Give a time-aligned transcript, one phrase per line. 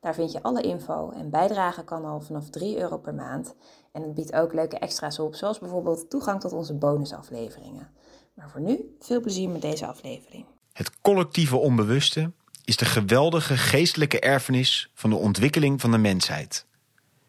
[0.00, 3.54] Daar vind je alle info en bijdragen kan al vanaf 3 euro per maand.
[3.92, 7.88] En het biedt ook leuke extra's op, zoals bijvoorbeeld toegang tot onze bonusafleveringen.
[8.34, 10.44] Maar voor nu, veel plezier met deze aflevering.
[10.72, 12.32] Het collectieve onbewuste
[12.64, 16.66] is de geweldige geestelijke erfenis van de ontwikkeling van de mensheid.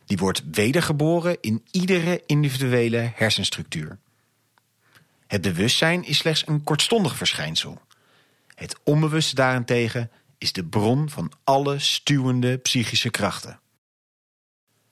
[0.06, 4.00] Die wordt wedergeboren in iedere individuele hersenstructuur.
[5.28, 7.82] Het bewustzijn is slechts een kortstondig verschijnsel.
[8.56, 10.12] Het onbewuste daarentegen
[10.42, 13.60] is de bron van alle stuwende psychische krachten.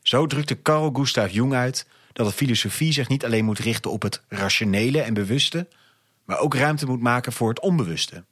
[0.02, 4.02] Zo drukte Carl Gustav Jung uit dat de filosofie zich niet alleen moet richten op
[4.02, 5.68] het rationele en bewuste,
[6.24, 8.24] maar ook ruimte moet maken voor het onbewuste.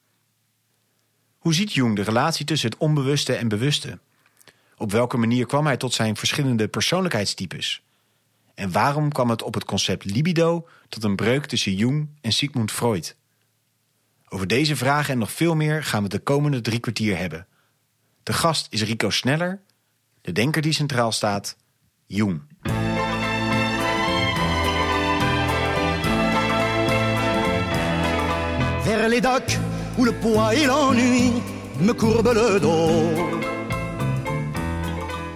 [1.38, 4.00] Hoe ziet Jung de relatie tussen het onbewuste en bewuste?
[4.78, 7.84] Op welke manier kwam hij tot zijn verschillende persoonlijkheidstypes?
[8.54, 12.72] En waarom kwam het op het concept libido tot een breuk tussen Jung en Sigmund
[12.72, 13.16] Freud?
[14.30, 17.47] Over deze vragen en nog veel meer gaan we de komende drie kwartier hebben.
[18.23, 19.61] De gast is Rico Sneller,
[20.22, 21.58] de denker die centraal staat,
[22.06, 22.42] Jung.
[28.81, 29.58] Vers les docks
[29.97, 31.31] où le poids et l'ennui
[31.80, 33.45] me le dos.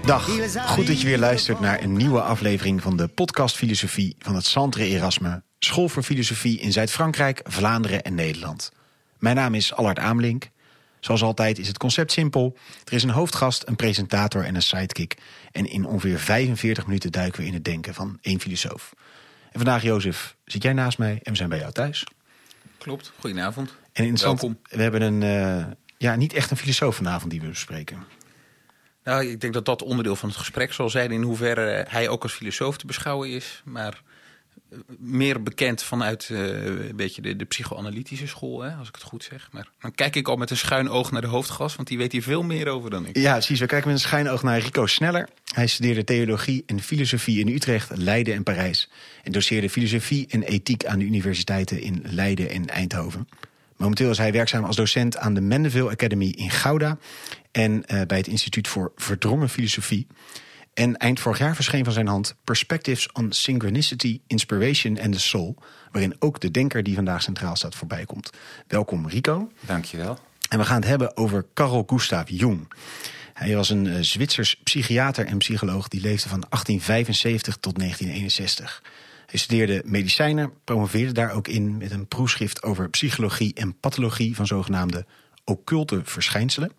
[0.06, 0.24] Dag,
[0.68, 4.46] goed dat je weer luistert naar een nieuwe aflevering van de podcast Filosofie van het
[4.46, 8.72] Centre Erasme, School voor Filosofie in Zuid-Frankrijk, Vlaanderen en Nederland.
[9.22, 10.50] Mijn naam is Allard Amelink.
[11.00, 12.58] Zoals altijd is het concept simpel.
[12.86, 15.18] Er is een hoofdgast, een presentator en een sidekick.
[15.52, 18.94] En in ongeveer 45 minuten duiken we in het denken van één filosoof.
[19.52, 22.04] En vandaag, Jozef, zit jij naast mij en we zijn bij jou thuis.
[22.78, 23.70] Klopt, goedenavond.
[23.70, 24.62] En interessant, Welkom.
[24.70, 25.66] we hebben een, eh,
[25.98, 28.06] ja, niet echt een filosoof vanavond die we bespreken.
[29.04, 32.24] Nou, ik denk dat dat onderdeel van het gesprek zal zijn in hoeverre hij ook
[32.24, 33.62] als filosoof te beschouwen is.
[33.66, 34.02] Maar
[35.00, 39.50] meer bekend vanuit eh, een beetje de, psychoanalytische school, hè, als ik het goed zeg.
[39.52, 42.12] Maar dan kijk ik al met een schuin oog naar de hoofdgast, want die weet
[42.12, 43.18] hier veel meer over dan ik.
[43.18, 43.60] Ja, precies.
[43.60, 45.30] We kijken met een schijnoog naar Rico Sneller.
[45.54, 48.90] Hij studeerde theologie en filosofie in Utrecht, Leiden en Parijs.
[49.24, 53.28] En doseerde filosofie en ethiek aan de universiteiten in Leiden en Eindhoven.
[53.78, 56.98] Momenteel is hij werkzaam als docent aan de Mandeville Academy in Gouda.
[57.52, 60.08] En eh, bij het Instituut voor Verdrongen Filosofie.
[60.74, 65.56] En eind vorig jaar verscheen van zijn hand Perspectives on Synchronicity, Inspiration and the Soul.
[65.92, 68.30] Waarin ook de denker die vandaag centraal staat voorbij komt.
[68.68, 69.52] Welkom Rico.
[69.60, 70.18] Dankjewel.
[70.50, 72.68] En we gaan het hebben over Carl Gustav Jung.
[73.34, 78.84] Hij was een eh, Zwitsers psychiater en psycholoog die leefde van 1875 tot 1961.
[79.26, 84.48] Hij studeerde medicijnen, promoveerde daar ook in met een proefschrift over psychologie en pathologie van
[84.48, 85.06] zogenaamde
[85.44, 86.72] occulte verschijnselen.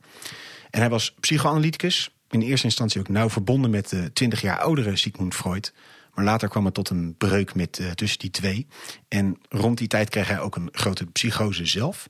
[0.70, 4.96] En hij was psychoanalyticus, in eerste instantie ook nauw verbonden met de 20 jaar oudere
[4.96, 5.72] Sigmund Freud.
[6.14, 8.66] Maar later kwam het tot een breuk met, eh, tussen die twee.
[9.08, 12.06] En rond die tijd kreeg hij ook een grote psychose zelf.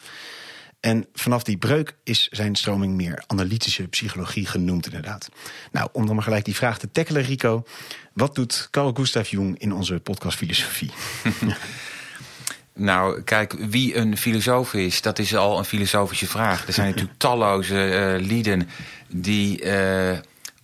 [0.81, 5.28] En vanaf die breuk is zijn stroming meer analytische psychologie genoemd, inderdaad.
[5.72, 7.65] Nou, om dan maar gelijk die vraag te tackelen, Rico.
[8.12, 10.91] Wat doet Carl Gustav Jung in onze podcast Filosofie?
[12.75, 16.66] Nou, kijk, wie een filosoof is, dat is al een filosofische vraag.
[16.66, 18.69] Er zijn natuurlijk talloze eh, lieden
[19.09, 20.19] die eh,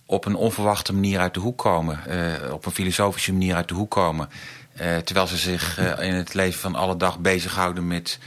[0.05, 2.05] op een onverwachte manier uit de hoek komen.
[2.05, 4.29] eh, op een filosofische manier uit de hoek komen.
[5.03, 8.19] terwijl ze zich in het leven van alle dag bezighouden met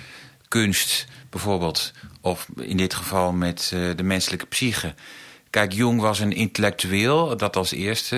[0.48, 1.92] kunst, bijvoorbeeld.
[2.20, 4.94] Of in dit geval met de menselijke psyche.
[5.50, 8.16] Kijk, Jung was een intellectueel, dat als eerste.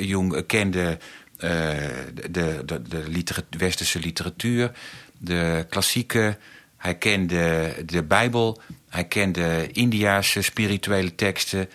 [0.00, 0.98] Jung kende
[1.36, 4.70] de, de, de litera- westerse literatuur,
[5.18, 6.36] de klassieke.
[6.76, 11.68] Hij kende de Bijbel, hij kende Indiaanse spirituele teksten.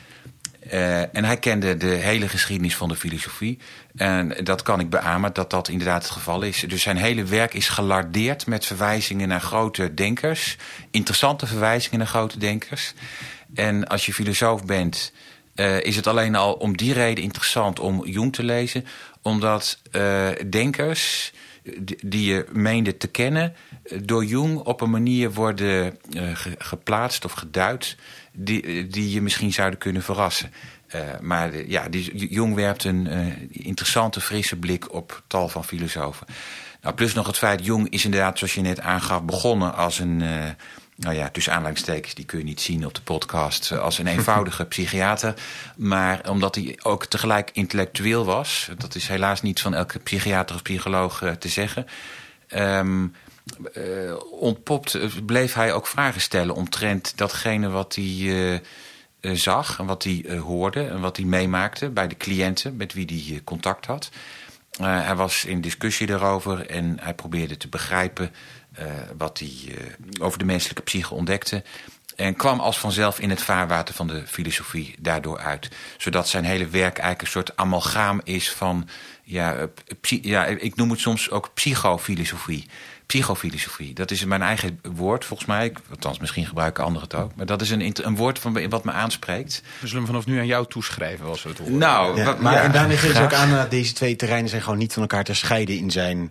[0.70, 3.58] eh, en hij kende de hele geschiedenis van de filosofie.
[3.96, 6.64] En dat kan ik beamen dat dat inderdaad het geval is.
[6.68, 10.58] Dus zijn hele werk is gelardeerd met verwijzingen naar grote denkers.
[10.92, 12.94] Interessante verwijzingen naar grote denkers.
[13.56, 15.12] En als je filosoof bent,
[15.56, 18.86] eh, is het alleen al om die reden interessant om Jung te lezen.
[19.22, 21.34] Omdat eh, denkers
[22.06, 23.54] die- je meende te kennen...
[24.04, 27.96] door Jung op een manier worden eh, ge- geplaatst of geduid...
[28.42, 30.52] Die, die je misschien zouden kunnen verrassen.
[30.88, 33.08] Eh, maar ja, die, Jung werpt een
[33.52, 36.28] interessante, frisse blik op tal van filosofen.
[36.82, 40.22] Nou, plus nog het feit, Jung is inderdaad, zoals je net aangaf, begonnen als een,
[41.00, 44.66] nou ja, tussen aanleidingstekens, die kun je niet zien op de podcast, als een eenvoudige
[44.66, 45.34] psychiater.
[45.76, 50.62] Maar omdat hij ook tegelijk intellectueel was, dat is helaas niet van elke psychiater of
[50.62, 51.86] psycholoog te zeggen.
[52.56, 53.14] Um,
[53.74, 58.60] uh, ontpopt, bleef hij ook vragen stellen omtrent datgene wat hij uh,
[59.22, 63.42] zag en wat hij hoorde en wat hij meemaakte bij de cliënten met wie hij
[63.44, 64.10] contact had.
[64.84, 68.34] Hij was in discussie daarover en hij probeerde te begrijpen
[69.18, 69.78] wat hij
[70.22, 71.64] over de menselijke psyche ontdekte.
[72.16, 75.70] En kwam als vanzelf in het vaarwater van de filosofie daardoor uit.
[75.98, 78.90] Zodat zijn hele werk eigenlijk een soort amalgaam is van,
[79.24, 79.68] ja,
[80.22, 82.68] ja ik noem het soms ook psychofilosofie
[83.10, 83.94] psychofilosofie.
[83.94, 85.74] Dat is mijn eigen woord, volgens mij.
[85.90, 87.36] Althans, misschien gebruiken anderen het ook.
[87.36, 89.62] Maar dat is een, een woord van, wat me aanspreekt.
[89.80, 91.78] We zullen hem vanaf nu aan jou toeschrijven, als we het horen.
[91.78, 94.94] Nou, maar en daarmee geeft ze ook aan dat deze twee terreinen zijn gewoon niet
[94.94, 96.30] van elkaar te scheiden in zijn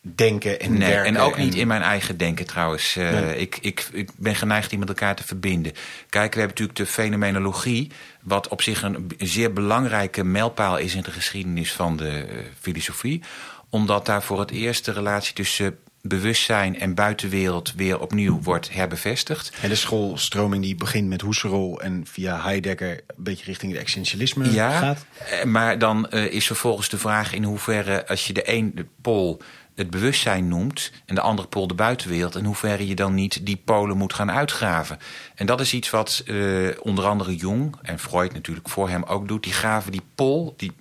[0.00, 2.96] denken en nee, En ook niet in mijn eigen denken trouwens.
[2.96, 5.72] Uh, ik, ik, ik ben geneigd die met elkaar te verbinden.
[6.08, 7.90] Kijk, we hebben natuurlijk de fenomenologie...
[8.22, 13.22] wat op zich een, zeer belangrijke mijlpaal is in de geschiedenis van de uh, filosofie
[13.70, 19.52] omdat daar voor het eerst de relatie tussen bewustzijn en buitenwereld weer opnieuw wordt herbevestigd.
[19.62, 24.52] En de schoolstroming die begint met Husserl en via Heidegger een beetje richting het existentialisme
[24.52, 25.06] ja, gaat.
[25.30, 29.40] Eh, maar dan uh, is vervolgens de vraag in hoeverre als je de ene pool
[29.74, 33.60] het bewustzijn noemt en de andere pool de buitenwereld, in hoeverre je dan niet die
[33.64, 34.98] polen moet gaan uitgraven.
[35.34, 39.28] En dat is iets wat uh, onder andere Jung en Freud natuurlijk voor hem ook
[39.28, 39.42] doet.
[39.42, 40.72] Die graven die pol die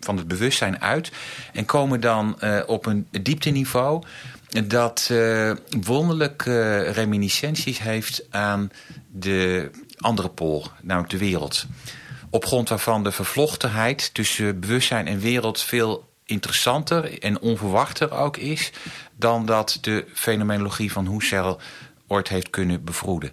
[0.00, 1.12] van het bewustzijn uit
[1.52, 4.02] en komen dan uh, op een diepteniveau
[4.66, 8.70] dat uh, wonderlijke reminiscenties heeft aan
[9.10, 11.66] de andere pool, namelijk de wereld.
[12.30, 18.72] Op grond waarvan de vervlochtenheid tussen bewustzijn en wereld veel interessanter en onverwachter ook is
[19.16, 21.60] dan dat de fenomenologie van Husserl
[22.06, 23.32] ooit heeft kunnen bevroeden.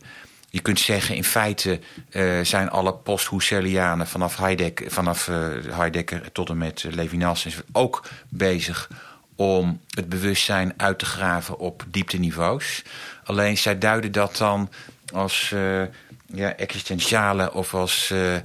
[0.50, 1.80] Je kunt zeggen, in feite
[2.12, 5.36] uh, zijn alle post-Husserlianen vanaf Heidegger, vanaf, uh,
[5.69, 8.89] Heidegger tot en met Levinas ook bezig
[9.36, 12.84] om het bewustzijn uit te graven op diepteniveaus.
[13.24, 14.70] Alleen zij duiden dat dan
[15.14, 15.82] als uh,
[16.26, 18.10] ja, existentiële of als.
[18.14, 18.36] Uh,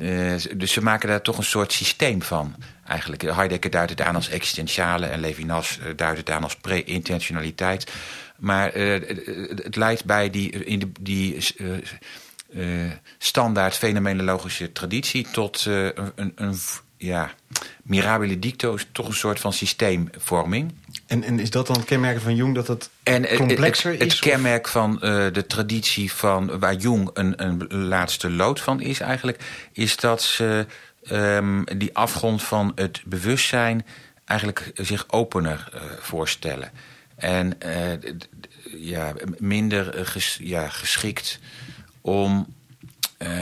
[0.00, 2.54] uh, dus ze maken daar toch een soort systeem van.
[2.86, 3.22] Eigenlijk.
[3.22, 7.92] Heidegger duidt het aan als existentiële en Levinas duidt het aan als pre-intentionaliteit.
[8.36, 11.38] Maar het leidt bij die, in de, die
[13.18, 16.56] standaard fenomenologische traditie tot een, een
[17.04, 17.30] ja,
[17.82, 20.72] mirabile dicto is toch een soort van systeemvorming.
[21.06, 24.08] En, en is dat dan het kenmerk van Jung dat het en complexer het, het,
[24.08, 24.14] is?
[24.20, 25.00] Het kenmerk van uh,
[25.32, 30.66] de traditie van waar Jung een, een laatste lood van is eigenlijk, is dat ze
[31.10, 33.86] um, die afgrond van het bewustzijn
[34.24, 36.70] eigenlijk zich opener uh, voorstellen.
[37.16, 38.12] En uh,
[38.76, 41.38] ja, minder ges, ja, geschikt
[42.00, 42.46] om,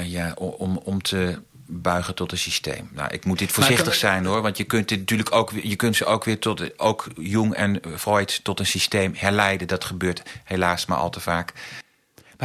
[0.05, 1.39] ja, om, om te
[1.73, 2.89] buigen tot een systeem.
[2.93, 5.97] Nou, ik moet dit voorzichtig zijn hoor, want je kunt dit natuurlijk ook, je kunt
[5.97, 9.69] ze ook weer tot, ook Jung en Freud tot een systeem herleiden.
[9.69, 11.53] Dat gebeurt helaas maar al te vaak.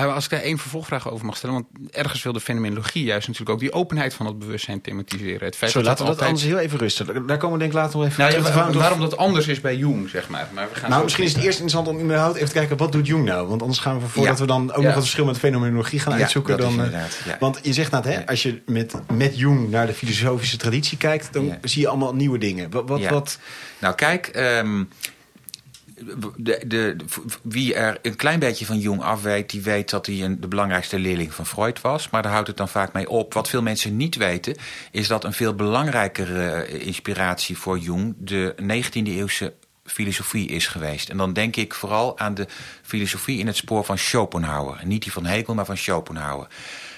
[0.05, 3.27] Maar als ik daar één vervolgvraag over mag stellen, want ergens wil de fenomenologie juist
[3.27, 5.45] natuurlijk ook die openheid van het bewustzijn thematiseren.
[5.45, 6.27] Het feit Zo, dat laten we dat altijd...
[6.27, 7.07] anders heel even rustig.
[7.25, 9.75] Daar komen we denk ik later nog even nou, ja, Waarom dat anders is bij
[9.75, 10.47] Jung, zeg maar.
[10.53, 12.91] maar we gaan nou, misschien is het eerst interessant om überhaupt even te kijken, wat
[12.91, 13.47] doet Jung nou?
[13.47, 16.57] Want anders gaan we, voordat we dan ook nog het verschil met fenomenologie gaan uitzoeken.
[16.57, 17.03] Dan, uh,
[17.39, 21.33] want je zegt nou, hè, als je met, met Jung naar de filosofische traditie kijkt,
[21.33, 22.71] dan zie je allemaal nieuwe dingen.
[22.71, 23.39] Wat, wat, wat...
[23.79, 24.89] Nou kijk, um,
[26.35, 26.95] de, de,
[27.41, 30.47] wie er een klein beetje van Jung af weet, die weet dat hij een, de
[30.47, 32.09] belangrijkste leerling van Freud was.
[32.09, 33.33] Maar daar houdt het dan vaak mee op.
[33.33, 34.55] Wat veel mensen niet weten,
[34.91, 41.09] is dat een veel belangrijkere eh, inspiratie voor Jung de 19e eeuwse filosofie is geweest.
[41.09, 42.47] En dan denk ik vooral aan de
[42.81, 44.79] filosofie in het spoor van Schopenhauer.
[44.83, 46.47] Niet die van Hegel, maar van Schopenhauer.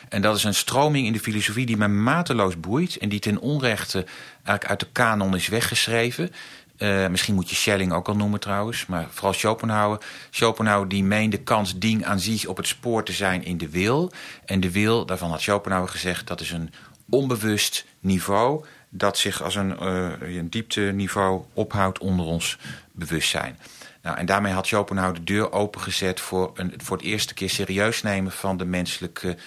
[0.09, 2.97] En dat is een stroming in de filosofie die me mateloos boeit...
[2.97, 6.31] en die ten onrechte eigenlijk uit de kanon is weggeschreven...
[6.79, 9.97] Uh, misschien moet je Schelling ook al noemen trouwens, maar vooral Schopenhauer.
[10.29, 14.11] Schopenhauer die meende kans ding aan zich op het spoor te zijn in de wil.
[14.45, 16.73] En de wil, daarvan had Schopenhauer gezegd, dat is een
[17.09, 18.65] onbewust niveau...
[18.89, 22.57] dat zich als een, uh, een diepteniveau ophoudt onder ons
[22.91, 23.57] bewustzijn.
[24.01, 28.01] Nou, en daarmee had Schopenhauer de deur opengezet voor, een, voor het eerste keer serieus
[28.01, 29.37] nemen van de menselijke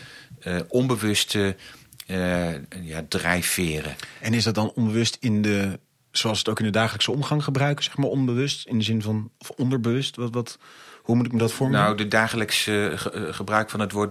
[0.42, 1.56] uh, onbewuste
[2.82, 3.96] ja, drijfveren.
[4.20, 5.78] En is dat dan onbewust in de
[6.12, 9.30] zoals het ook in de dagelijkse omgang gebruiken, zeg maar onbewust, in de zin van
[9.38, 10.16] of onderbewust?
[10.16, 10.58] Wat, wat,
[11.02, 11.80] hoe moet ik me dat vormen?
[11.80, 14.10] Nou, de dagelijkse eh, gebruik van het woord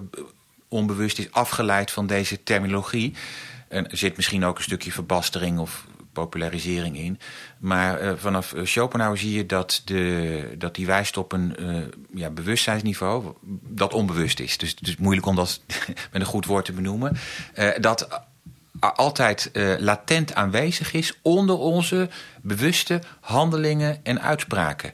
[0.68, 3.14] onbewust is afgeleid van deze terminologie.
[3.68, 7.20] En er zit misschien ook een stukje verbastering of popularisering in.
[7.58, 11.76] Maar eh, vanaf eh, Schopenhauer zie je dat, de, dat die wijst op een eh,
[12.14, 13.34] ja, bewustzijnsniveau
[13.68, 14.58] dat onbewust is.
[14.58, 15.62] Dus is moeilijk om dat
[16.12, 17.18] met een goed woord te benoemen.
[17.54, 18.22] Eh, dat
[18.90, 22.10] altijd eh, latent aanwezig is onder onze
[22.42, 24.94] bewuste handelingen en uitspraken.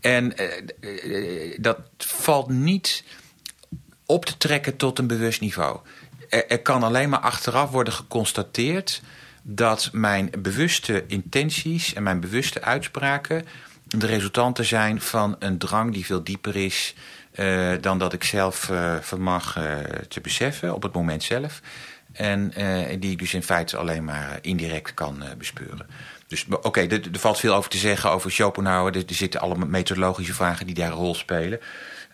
[0.00, 0.46] En eh,
[0.80, 3.04] eh, dat valt niet
[4.06, 5.78] op te trekken tot een bewust niveau.
[6.28, 9.02] Er, kan alleen maar achteraf worden geconstateerd
[9.42, 13.46] dat mijn bewuste intenties en mijn bewuste uitspraken
[13.84, 16.94] de resultanten zijn van een drang die veel dieper is
[17.80, 18.70] dan dat ik zelf
[19.00, 19.52] vermag
[20.08, 21.60] te beseffen op het moment zelf.
[22.12, 25.86] En eh, die ik dus in feite alleen maar indirect kan eh, bespeuren.
[26.26, 28.96] Dus oké, er, valt veel over te zeggen over Schopenhauer.
[28.96, 31.60] Er, zitten allemaal methodologische vragen die daar een rol spelen.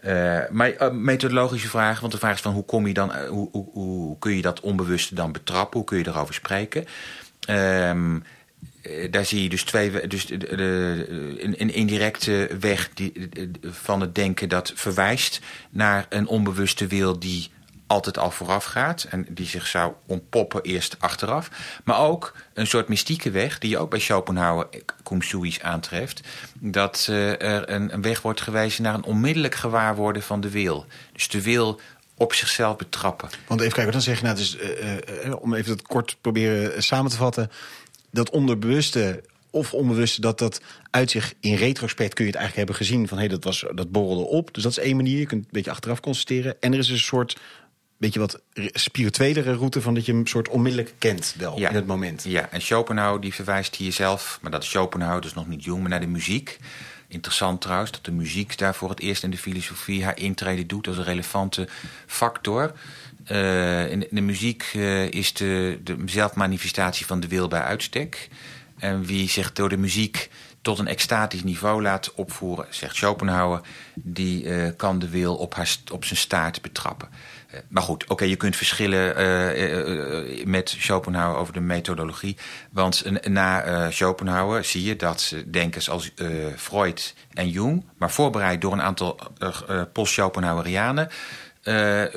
[0.00, 3.28] Eh, maar eh, methodologische vragen, want de vraag is van hoe kom je dan, eh,
[3.28, 5.78] hoe, hoe, kun je dat onbewuste dan betrappen?
[5.78, 6.84] Hoe kun je erover spreken?
[7.40, 8.18] Ehm,
[8.82, 13.28] eh, daar zie je dus twee, we- dus de, een, een indirecte weg die,
[13.62, 15.40] van het denken dat verwijst
[15.70, 17.50] naar een onbewuste wil die
[17.88, 21.50] altijd al vooraf gaat en die zich zou ontpoppen eerst achteraf.
[21.84, 24.68] Maar ook een soort mystieke weg die je ook bij Schopenhauer
[25.02, 26.20] cum suis aantreft.
[26.54, 30.86] Dat eh, er een, weg wordt gewezen naar een onmiddellijk gewaarworden van de wil.
[31.12, 31.80] Dus de wil
[32.18, 33.28] op zichzelf betrappen.
[33.46, 36.74] Want even kijken, dan zeg je nou, dus, eh, eh, om even dat kort proberen
[36.74, 37.50] eh, samen te vatten.
[38.10, 42.86] Dat onderbewuste of onbewuste, dat dat uit zich in retrospect kun je het eigenlijk hebben
[42.86, 44.54] gezien van hé, dat, was, dat borrelde op.
[44.54, 45.18] Dus dat is één manier.
[45.18, 46.56] Je kunt een beetje achteraf constateren.
[46.60, 47.36] En er is een soort,
[47.98, 51.86] beetje wat re- spirituelere route van dat je hem soort onmiddellijk kent wel in het
[51.86, 52.24] moment.
[52.24, 55.80] Ja, en Schopenhauer die verwijst hier zelf, maar dat is Schopenhauer, dus nog niet jong,
[55.80, 56.58] maar naar de muziek.
[57.08, 60.86] Interessant trouwens dat de muziek daar voor het eerst in de filosofie haar intrede doet
[60.86, 61.68] als een relevante
[62.06, 62.72] factor.
[63.24, 67.60] Eh, in, de, in de muziek eh, is de, de zelfmanifestatie van de wil bij
[67.60, 68.28] uitstek.
[68.78, 70.30] En wie zich door de muziek
[70.62, 73.60] tot een extatisch niveau laat opvoeren, zegt Schopenhauer,
[73.94, 77.08] die eh, kan de wil op, haar, op zijn staart betrappen.
[77.48, 82.36] Eh, maar goed, oké, je kunt verschillen eh, eh, met Schopenhauer over de methodologie.
[82.70, 86.12] Want na Schopenhauer zie je dat denkers als
[86.56, 89.18] Freud en Jung, maar voorbereid door een aantal
[89.92, 91.08] post-Schopenhauerianen,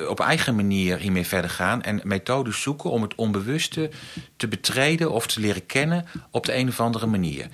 [0.08, 3.90] op eigen manier hiermee verder gaan en methodes zoeken om het onbewuste
[4.36, 7.46] te betreden of te leren kennen op de een of andere manier.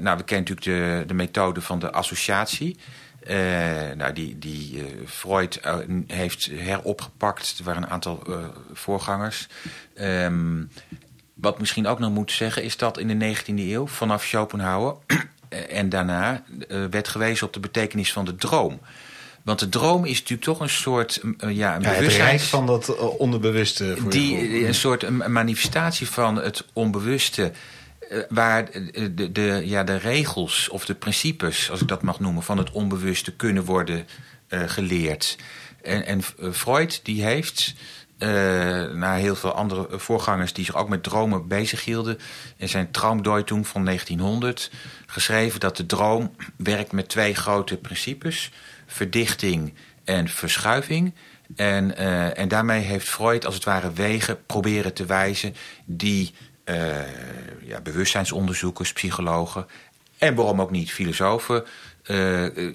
[0.00, 2.76] Nou, we kennen natuurlijk de, de methode van de associatie.
[3.30, 7.54] Eh, nou, die, die eh, Freud eh, heeft heropgepakt.
[7.58, 8.22] Er waren een aantal
[8.72, 9.46] voorgangers.
[9.94, 10.62] Ehm,
[11.34, 14.96] wat misschien ook nog moet zeggen is dat in de 19e eeuw, vanaf Schopenhauer
[15.68, 16.42] en daarna,
[16.90, 18.80] werd gewezen op de betekenis van de droom.
[19.42, 23.96] Want de droom is natuurlijk toch een soort ja, een Ja, rijk van dat onderbewuste.
[23.98, 27.52] Voor die, een soort manifestatie van het onbewuste.
[28.10, 32.42] Eh, waar de, de, ja, de regels of de principes, als ik dat mag noemen,
[32.42, 34.06] van het onbewuste kunnen worden
[34.48, 35.38] eh, geleerd.
[35.82, 37.74] En, en eh, Freud die heeft,
[38.18, 38.28] eh
[38.92, 42.18] na heel veel andere voorgangers die zich ook met dromen bezighielden,
[42.56, 44.70] in zijn Traumdeutung van 1900
[45.06, 48.50] geschreven dat de droom werkt met twee grote principes:
[48.86, 49.74] verdichting
[50.04, 51.14] en verschuiving.
[51.56, 51.96] En,
[52.36, 56.34] en daarmee heeft Freud als het ware wegen proberen te wijzen die
[57.60, 59.66] ja, bewustzijnsonderzoekers, psychologen
[60.18, 61.64] en waarom ook niet filosofen
[62.02, 62.74] eh, eh,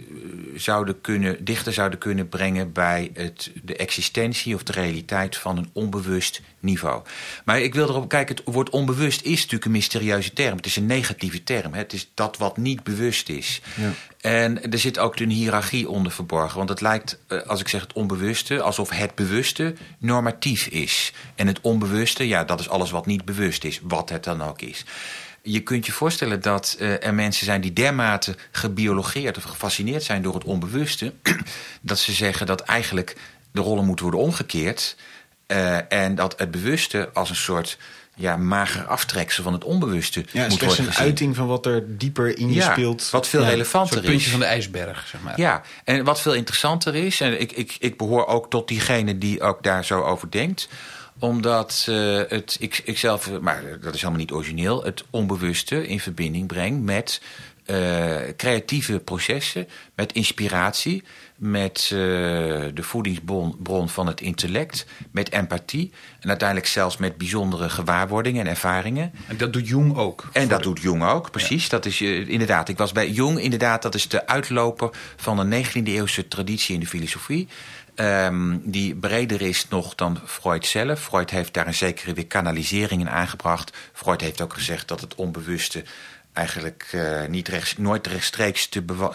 [0.56, 5.70] zouden kunnen, dichter zouden kunnen brengen bij het, de existentie of de realiteit van een
[5.74, 7.02] onbewust niveau.
[7.46, 10.56] Maar ik wil erop kijken, het woord onbewust is natuurlijk een mysterieuze term.
[10.56, 11.74] Het is een negatieve term.
[11.74, 11.80] Hè?
[11.80, 13.62] Het is dat wat niet bewust is.
[13.76, 13.92] Ja.
[14.22, 16.58] En er zit ook een hiërarchie onder verborgen.
[16.58, 21.14] Want het lijkt, eh, als ik zeg het onbewuste, alsof het bewuste normatief is.
[21.36, 24.62] En het onbewuste, ja, dat is alles wat niet bewust is, wat het dan ook
[24.62, 24.86] is.
[25.48, 30.22] Je kunt je voorstellen dat eh, er mensen zijn die dermate gebiologeerd of gefascineerd zijn
[30.22, 31.14] door het onbewuste,
[31.82, 33.16] dat ze zeggen dat eigenlijk
[33.52, 34.96] de rollen moeten worden omgekeerd.
[35.48, 37.78] eh, en dat het bewuste als een soort
[38.16, 42.38] ja, mager aftreksel van het onbewuste ja, moet worden een uiting van wat er dieper
[42.38, 43.10] in je Ja, speelt.
[43.10, 43.50] wat veel Ja.
[43.50, 44.10] Relevanter is.
[44.10, 45.40] puntje van de ijsberg, zeg maar.
[45.40, 49.42] Ja, en wat veel interessanter is, en ik, ik, ik behoor ook tot diegene die
[49.42, 50.68] ook daar zo over denkt
[51.20, 56.00] omdat eh, het, ik, ik zelf, maar dat is helemaal niet origineel, het onbewuste in
[56.00, 57.22] verbinding brengt met
[57.66, 61.04] eh, creatieve processen met inspiratie,
[61.36, 62.00] met uh,
[62.74, 69.12] de voedingsbron van het intellect, met empathie en uiteindelijk zelfs met bijzondere gewaarwordingen en ervaringen.
[69.28, 70.30] En dat doet Jung ook.
[70.32, 71.64] En dat doet Jung ook, precies.
[71.64, 71.70] Ja.
[71.70, 72.70] Dat is uh, inderdaad.
[72.70, 76.80] Ik was bij Jung, inderdaad, dat is de uitloper van een 19e eeuwse traditie in
[76.80, 77.48] de filosofie.
[77.96, 81.00] Um, die breder is nog dan Freud zelf.
[81.00, 83.78] Freud heeft daar een zekere weer kanalisering in aangebracht.
[83.94, 85.84] Freud heeft ook gezegd dat het onbewuste
[86.34, 88.70] eigenlijk uh, niet rechts, nooit rechtstreeks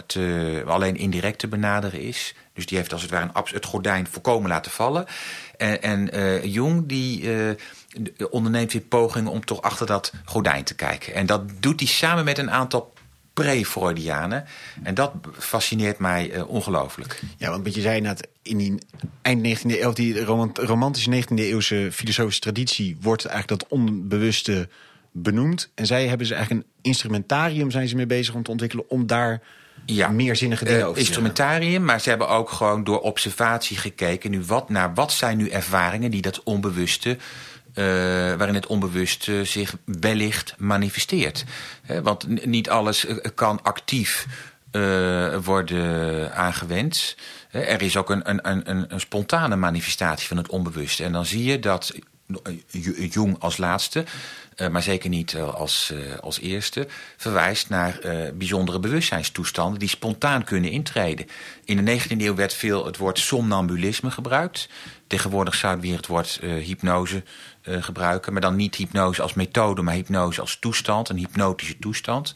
[0.06, 2.34] te, alleen indirect te benaderen is.
[2.52, 5.06] Dus die heeft als het ware een, het gordijn voorkomen laten vallen.
[5.56, 7.50] En, en uh, Jung die uh,
[8.30, 11.14] onderneemt weer pogingen om toch achter dat gordijn te kijken.
[11.14, 12.92] En dat doet hij samen met een aantal
[13.44, 14.44] pre-Freudianen.
[14.82, 17.22] En dat fascineert mij uh, ongelooflijk.
[17.36, 18.78] Ja, want wat je zei net, in die
[19.22, 24.68] eind 19e eeuw, die romantische 19e eeuwse filosofische traditie, wordt eigenlijk dat onbewuste
[25.12, 25.70] benoemd.
[25.74, 29.06] En zij hebben ze eigenlijk een instrumentarium zijn ze mee bezig om te ontwikkelen om
[29.06, 29.42] daar
[29.86, 34.30] ja, meer zinnige dingen uh, over Instrumentarium, maar ze hebben ook gewoon door observatie gekeken
[34.30, 37.16] nu wat, naar wat zijn nu ervaringen die dat onbewuste
[37.80, 37.86] uh,
[38.36, 41.44] waarin het onbewuste zich wellicht manifesteert.
[42.02, 44.26] Want niet alles kan actief
[45.44, 47.16] worden aangewend.
[47.50, 51.04] Er is ook een, een, een, een spontane manifestatie van het onbewuste.
[51.04, 51.92] En dan zie je dat
[53.10, 54.04] Jung als laatste
[54.70, 57.98] maar zeker niet als, als eerste, verwijst naar
[58.34, 61.26] bijzondere bewustzijnstoestanden die spontaan kunnen intreden.
[61.64, 64.68] In de 19e eeuw werd veel het woord somnambulisme gebruikt.
[65.06, 67.22] Tegenwoordig zouden we hier het woord hypnose
[67.62, 72.34] gebruiken, maar dan niet hypnose als methode, maar hypnose als toestand, een hypnotische toestand.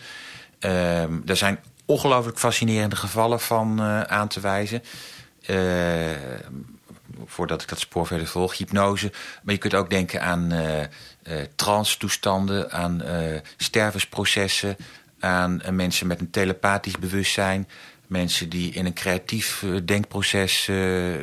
[0.59, 4.83] Ehm, er zijn ongelooflijk fascinerende gevallen van aan te wijzen
[7.27, 9.13] voordat ik dat spoor verder volg, hypnose.
[9.43, 13.03] Maar je kunt ook denken aan uh, trance-toestanden, aan
[13.57, 14.77] stervensprocessen,
[15.21, 17.69] aan mensen met een telepathisch bewustzijn,
[18.15, 20.71] mensen die in een creatief denkproces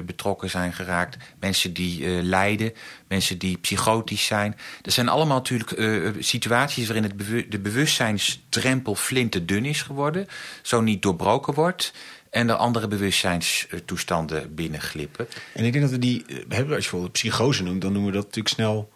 [0.05, 2.73] betrokken zijn geraakt, mensen die lijden,
[3.07, 4.57] mensen die psychotisch zijn.
[4.81, 10.27] Dat zijn allemaal natuurlijk situaties waarin het de bewustzijnstrempel flinterdun is geworden,
[10.61, 11.93] zo niet doorbroken wordt
[12.31, 15.27] en de andere bewustzijnstoestanden binnenglippen.
[15.53, 18.15] En ik denk dat we die, eh, als je bijvoorbeeld psychose noemt, dan noemen we
[18.15, 18.91] dat natuurlijk snel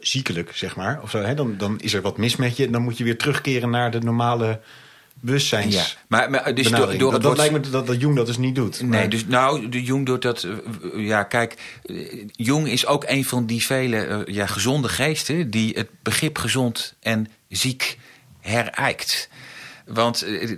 [0.00, 1.02] ziekelijk, zeg maar.
[1.02, 1.34] Of zo, hè?
[1.34, 3.90] Dan, dan is er wat mis met je en dan moet je weer terugkeren naar
[3.90, 4.60] de normale
[5.20, 5.74] bewustzijns.
[5.74, 8.38] Ja, maar, maar dus door, door dat, dat lijkt me dat, dat Jung dat dus
[8.38, 8.82] niet doet.
[8.82, 10.42] Nee, dus nou, de Jung doet dat.
[10.42, 11.54] Uh, ja, kijk,
[12.32, 16.94] Jung is ook een van die vele uh, ja, gezonde geesten die het begrip gezond
[17.00, 17.98] en ziek
[18.40, 19.28] herijkt.
[19.86, 20.56] Want eh,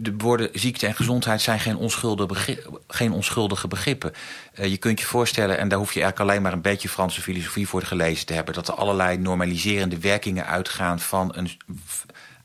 [0.00, 4.12] de woorden ziekte en gezondheid zijn geen onschuldige, begrip, geen onschuldige begrippen.
[4.62, 7.68] Je kunt je voorstellen, en daar hoef je eigenlijk alleen maar een beetje Franse filosofie
[7.68, 11.50] voor gelezen te hebben, dat er allerlei normaliserende werkingen uitgaan van een,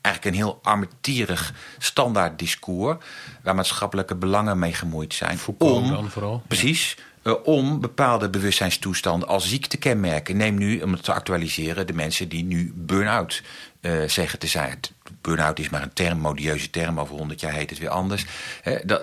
[0.00, 3.04] eigenlijk een heel armetierig standaard discours,
[3.42, 5.38] waar maatschappelijke belangen mee gemoeid zijn.
[5.38, 6.42] Foucault om, dan vooral.
[6.46, 6.96] Precies.
[7.22, 10.36] Uh, om bepaalde bewustzijnstoestanden als ziek te kenmerken.
[10.36, 13.42] Neem nu, om het te actualiseren, de mensen die nu burn-out
[13.80, 14.78] uh, zeggen te zijn
[15.20, 17.00] burn-out is maar een term, modieuze term.
[17.00, 18.26] Over honderd jaar heet het weer anders.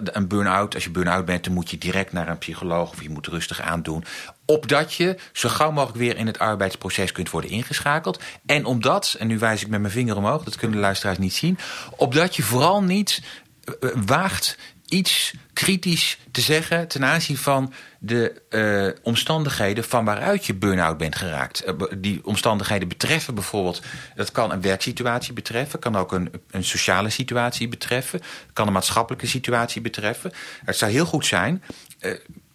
[0.03, 3.09] een burn-out, als je burn-out bent, dan moet je direct naar een psycholoog of je
[3.09, 4.03] moet rustig aandoen.
[4.49, 8.23] Opdat je zo gauw mogelijk weer in het arbeidsproces kunt worden ingeschakeld.
[8.45, 11.33] En omdat, en nu wijs ik met mijn vinger omhoog, dat kunnen de luisteraars niet
[11.33, 11.57] zien.
[11.95, 13.21] Opdat je vooral niet
[13.63, 14.57] eh, eh, waagt
[14.87, 21.15] iets kritisch te zeggen ten aanzien van de uh, omstandigheden van waaruit je burn-out bent
[21.15, 21.63] geraakt.
[21.97, 23.81] Die omstandigheden betreffen bijvoorbeeld,
[24.15, 28.21] dat kan een werksituatie betreffen, kan ook een, een sociale situatie betreffen,
[28.53, 30.31] kan een maatschappelijke situatie betreffen.
[30.65, 31.63] Het zou heel goed zijn,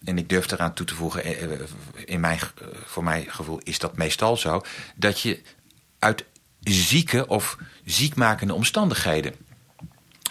[0.05, 1.25] en ik durf eraan toe te voegen,
[2.07, 2.39] in mijn,
[2.85, 4.63] voor mijn gevoel is dat meestal zo,
[4.95, 5.43] dat je
[5.99, 6.25] uit
[6.61, 9.35] zieke of ziekmakende omstandigheden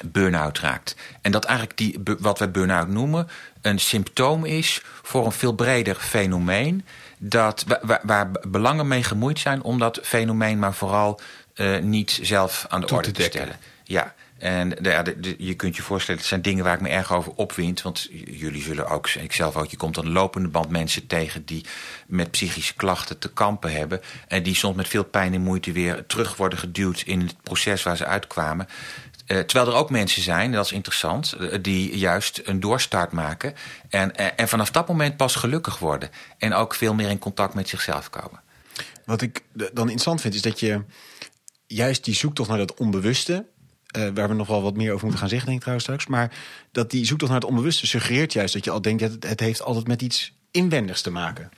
[0.06, 0.96] burn-out raakt.
[1.22, 3.28] En dat eigenlijk die, wat we burn-out noemen
[3.62, 6.86] een symptoom is voor een veel breder fenomeen.
[7.18, 11.20] Dat, waar, waar belangen mee gemoeid zijn om dat fenomeen maar vooral
[11.56, 13.60] uh, niet zelf aan de orde te, te stellen.
[13.84, 17.32] Ja, en de, je kunt je voorstellen, het zijn dingen waar ik me erg over
[17.36, 17.82] opwind.
[17.82, 21.66] Want jullie zullen ook, ik zelf ook, je komt de lopende band mensen tegen die
[22.08, 24.02] met psychische klachten te kampen hebben.
[24.28, 27.84] En die soms met veel pijn en moeite weer terug worden geduwd in het proces
[27.84, 28.68] waar ze uitkwamen.
[29.28, 33.54] Uh, terwijl er ook mensen zijn, dat is interessant, uh, die juist een doorstart maken.
[33.90, 36.10] En, uh, en vanaf dat moment pas gelukkig worden.
[36.38, 38.42] En ook veel meer in contact met zichzelf komen.
[39.06, 40.82] Wat ik dan interessant vind, is dat je
[41.68, 43.46] juist die zoektocht naar dat onbewuste.
[44.14, 46.08] Waar we nog wel wat meer over moeten gaan zeggen, denk ik trouwens straks.
[46.08, 46.32] Maar
[46.72, 49.40] dat die zoektocht naar het onbewuste suggereert juist dat je al denkt dat het, het
[49.40, 51.52] heeft altijd met iets inwendigs te maken.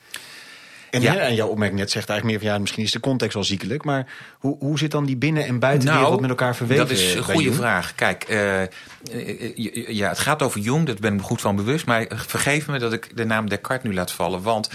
[0.90, 1.16] En, Ja.
[1.16, 3.84] en jouw opmerking net zegt eigenlijk meer van ja, misschien is de context wel ziekelijk.
[3.84, 4.06] Maar
[4.38, 6.84] hoe, hoe zit dan die binnen- en buitenwereld met elkaar verweven?
[6.86, 7.54] Nou, Dat is een goede Jung?
[7.54, 7.94] vraag.
[7.94, 8.68] Kijk, eh, eh,
[9.12, 11.86] eh, ja, het gaat over Jung, daar ben ik me goed van bewust.
[11.86, 14.42] Maar vergeef me dat ik de naam Descartes nu laat vallen.
[14.42, 14.70] Want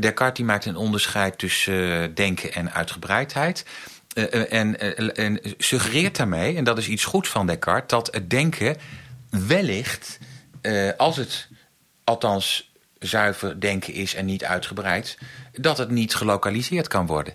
[0.00, 3.64] Descartes die maakt een onderscheid tussen eh, denken en uitgebreidheid.
[4.14, 8.14] Eh, eh, en, eh, en suggereert daarmee, en dat is iets goeds van Descartes, dat
[8.14, 8.76] het denken
[9.30, 10.18] wellicht,
[10.96, 11.48] als het
[12.04, 15.18] althans zuiver denken is en niet uitgebreid,
[15.52, 17.34] dat het niet gelokaliseerd kan worden.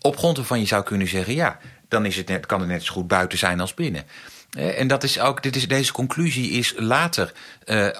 [0.00, 1.58] Op grond ervan je zou kunnen zeggen, ja,
[1.88, 4.06] dan is het kan het net zo goed buiten zijn als binnen.
[4.50, 7.32] En dat is ook, dit is, deze conclusie is later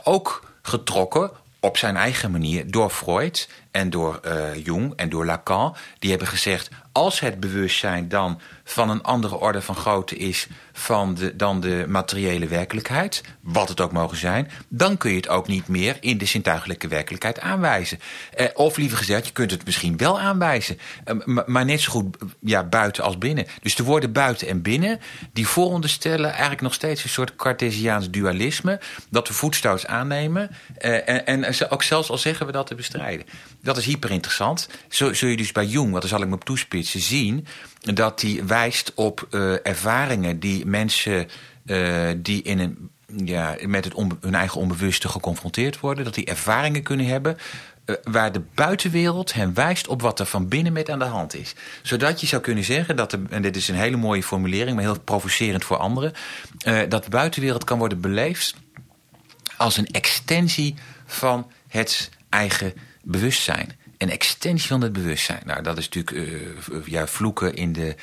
[0.02, 5.76] ook getrokken op zijn eigen manier door Freud en door eh, Jung en door Lacan.
[5.98, 11.14] Die hebben gezegd, als het bewustzijn dan van een andere orde van grootte is van
[11.14, 15.48] de, dan de materiële werkelijkheid, wat het ook mogen zijn, dan kun je het ook
[15.48, 17.98] niet meer in de zintuigelijke werkelijkheid aanwijzen.
[18.34, 21.90] Eh, of liever gezegd, je kunt het misschien wel aanwijzen, eh, maar, maar net zo
[21.92, 23.46] goed ja, buiten als binnen.
[23.62, 25.00] Dus de woorden buiten en binnen,
[25.32, 31.70] die vooronderstellen eigenlijk nog steeds een soort Cartesiaans dualisme, dat we voetstoots aannemen en, en
[31.70, 33.26] ook zelfs al zeggen we dat te bestrijden.
[33.64, 34.68] Dat is hyper interessant.
[34.88, 37.46] Zo zul je dus bij Jung, wat daar zal ik me op toespitsen, zien
[37.80, 41.28] dat hij wijst op eh, ervaringen die mensen
[41.66, 42.90] eh, die in een,
[43.24, 47.36] ja, met het hun eigen onbewuste geconfronteerd worden, dat die ervaringen kunnen hebben
[47.84, 51.34] eh, waar de buitenwereld hen wijst op wat er van binnen met aan de hand
[51.34, 51.54] is.
[51.82, 54.84] Zodat je zou kunnen zeggen dat, de, en dit is een hele mooie formulering, maar
[54.84, 56.12] heel provocerend voor anderen,
[56.88, 58.54] dat de buitenwereld kan worden beleefd
[59.56, 60.74] als een extensie
[61.06, 63.72] van het eigen bewustzijn.
[63.98, 65.42] Een extensie van het bewustzijn.
[65.44, 67.94] Nou, dat is natuurlijk eh, v- ja, vloeken in de,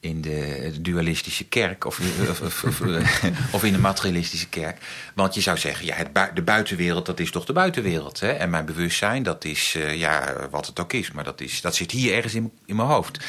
[0.00, 4.78] in de dualistische kerk of, of, of, eh, of in de materialistische kerk.
[5.14, 8.20] Want je zou zeggen, ja, het de buitenwereld, dat is toch de buitenwereld.
[8.20, 8.30] Hè?
[8.30, 11.10] En mijn bewustzijn, dat is eh, ja, wat het ook is.
[11.12, 13.24] Maar dat, is, dat zit hier ergens in, in mijn hoofd.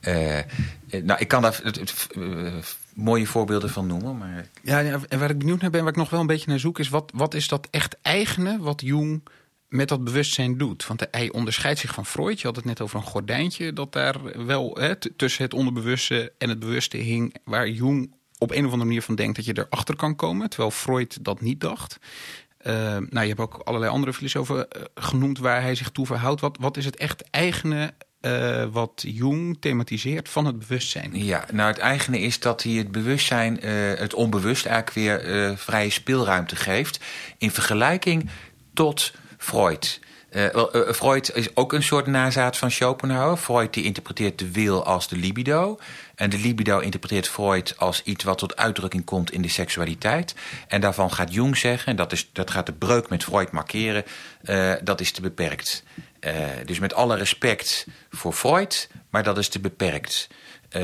[0.00, 0.44] Eh, eh,
[1.02, 2.52] nou, ik kan daar eh, eh,
[2.94, 4.18] mooie voorbeelden van noemen.
[4.18, 6.58] Maar ja, en waar ik benieuwd naar ben, waar ik nog wel een beetje naar
[6.58, 9.22] zoek, is wat, wat is dat echt eigene wat Jung
[9.68, 10.86] met dat bewustzijn doet?
[10.86, 12.40] Want hij onderscheidt zich van Freud.
[12.40, 16.48] Je had het net over een gordijntje dat daar wel hè, tussen het onderbewuste en
[16.48, 19.96] het bewuste hing, waar Jung op een of andere manier van denkt dat je erachter
[19.96, 21.98] kan komen, terwijl Freud dat niet dacht.
[22.58, 26.40] Eh, nou, je hebt ook allerlei andere filosofen eh, genoemd waar hij zich toe verhoudt.
[26.40, 31.24] Wat, wat is het echt eigene eh, wat Jung thematiseert van het bewustzijn?
[31.24, 33.56] Ja, nou het eigene is dat hij het bewustzijn,
[33.96, 37.00] het onbewust eigenlijk weer vrije speelruimte geeft.
[37.38, 38.30] In vergelijking
[38.74, 40.00] tot Freud.
[40.30, 43.36] Eh, wel, eh, Freud is ook een soort nazaat van Schopenhauer.
[43.36, 45.78] Freud die interpreteert de wil als de libido.
[46.14, 50.34] En de libido interpreteert Freud als iets wat tot uitdrukking komt in de seksualiteit.
[50.68, 54.04] En daarvan gaat Jung zeggen, en dat, is, dat gaat de breuk met Freud markeren,
[54.42, 55.82] eh, dat is te beperkt.
[56.20, 60.28] Eh, dus met alle respect voor Freud, maar dat is te beperkt.
[60.68, 60.82] Eh,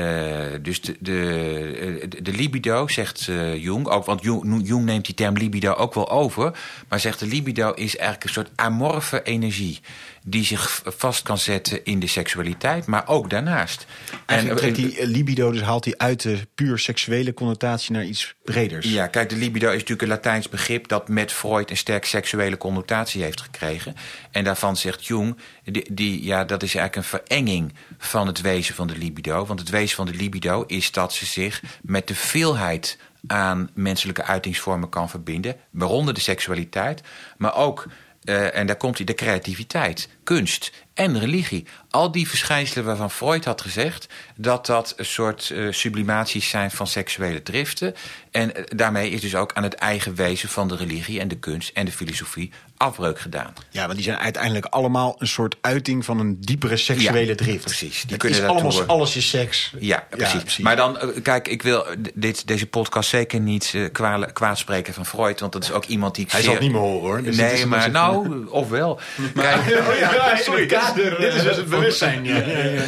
[0.61, 5.15] dus de, de, de, de libido, zegt eh, Jung, ook, want Jung, Jung neemt die
[5.15, 6.57] term libido ook wel over,
[6.89, 9.79] maar zegt de libido is eigenlijk een soort amorfe energie
[10.27, 13.85] die zich vast kan zetten in de seksualiteit, maar ook daarnaast.
[14.25, 18.35] Eigenlijk trekt die eh, libido, dus haalt hij uit de puur seksuele connotatie naar iets
[18.43, 18.91] breders.
[18.91, 22.57] Ja, kijk, de libido is natuurlijk een Latijns begrip dat met Freud een sterk seksuele
[22.57, 23.95] connotatie heeft gekregen.
[24.31, 28.75] En daarvan zegt Jung, die, die, ja, dat is eigenlijk een verenging van het wezen
[28.75, 29.45] van de libido.
[29.45, 34.23] Want het wezen van de libido is dat ze zich met de veelheid aan menselijke
[34.23, 37.01] uitingsvormen kan verbinden, waaronder de seksualiteit,
[37.37, 37.87] maar ook,
[38.23, 41.65] uh, en daar komt hij, de creativiteit, kunst en religie.
[41.89, 46.87] Al die verschijnselen waarvan Freud had gezegd dat dat een soort uh, sublimaties zijn van
[46.87, 47.95] seksuele driften.
[48.31, 51.39] En uh, daarmee is dus ook aan het eigen wezen van de religie en de
[51.39, 53.53] kunst en de filosofie afbreuk gedaan.
[53.69, 57.63] Ja, want die zijn uiteindelijk allemaal een soort uiting van een diepere seksuele ja, drift.
[57.63, 58.03] Precies.
[58.07, 59.73] Die kunnen is allemaal, alles is seks.
[59.79, 60.33] Ja, precies.
[60.33, 60.63] Ja, precies.
[60.63, 65.05] Maar dan, uh, kijk, ik wil dit, deze podcast zeker niet kwaad, kwaad spreken van
[65.05, 66.49] Freud, want dat is ook iemand die ik Hij zeer...
[66.49, 67.23] zal het niet meer horen hoor.
[67.23, 68.99] Dus nee, maar nou, ofwel.
[69.33, 72.25] Kijk, oh ja, sorry, kader, dit is dus het bewustzijn.
[72.25, 72.83] Ja, ja, ja.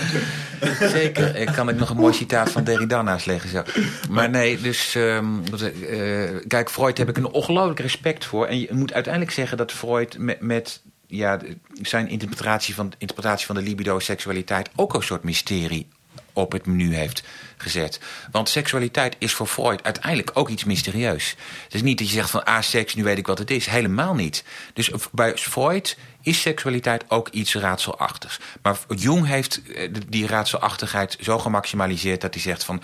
[0.90, 1.36] Zeker.
[1.36, 3.50] Ik kan ik nog een mooi citaat van Derrida naast leggen.
[3.50, 3.64] Zo.
[4.10, 8.46] Maar nee, dus um, uh, kijk, Freud heb ik een ongelooflijk respect voor.
[8.46, 11.40] En je moet uiteindelijk zeggen dat Freud met, met ja,
[11.82, 15.88] zijn interpretatie van, interpretatie van de libido seksualiteit ook een soort mysterie
[16.38, 17.24] op het menu heeft
[17.58, 18.00] gezet.
[18.32, 21.36] Want seksualiteit is voor Freud uiteindelijk ook iets mysterieus.
[21.64, 23.66] Het is niet dat je zegt van ah, seks, nu weet ik wat het is.
[23.66, 24.44] Helemaal niet.
[24.74, 28.40] Dus bij Freud is seksualiteit ook iets raadselachtigs.
[28.62, 32.82] Maar Jung heeft eh, die raadselachtigheid zo gemaximaliseerd dat hij zegt van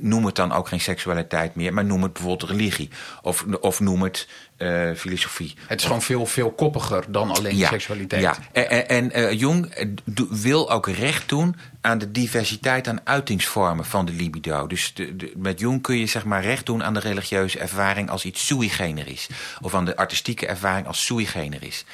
[0.00, 2.90] noem het dan ook geen seksualiteit meer, maar noem het bijvoorbeeld religie.
[3.22, 4.28] Of, of noem het
[4.58, 5.54] uh, filosofie.
[5.66, 8.22] Het is gewoon veel, veel koppiger dan alleen Ja, seksualiteit.
[8.22, 9.86] Ja, en, en eh, Jung eh,
[10.30, 14.66] wil ook recht doen aan de diversiteit aan uitingsvormen van de libido.
[14.66, 18.10] Dus de, de- met Jung kun je zeg maar recht doen aan de religieuze ervaring
[18.10, 19.26] als iets sui generis.
[19.60, 21.84] Of aan de artistieke ervaring als sui generis.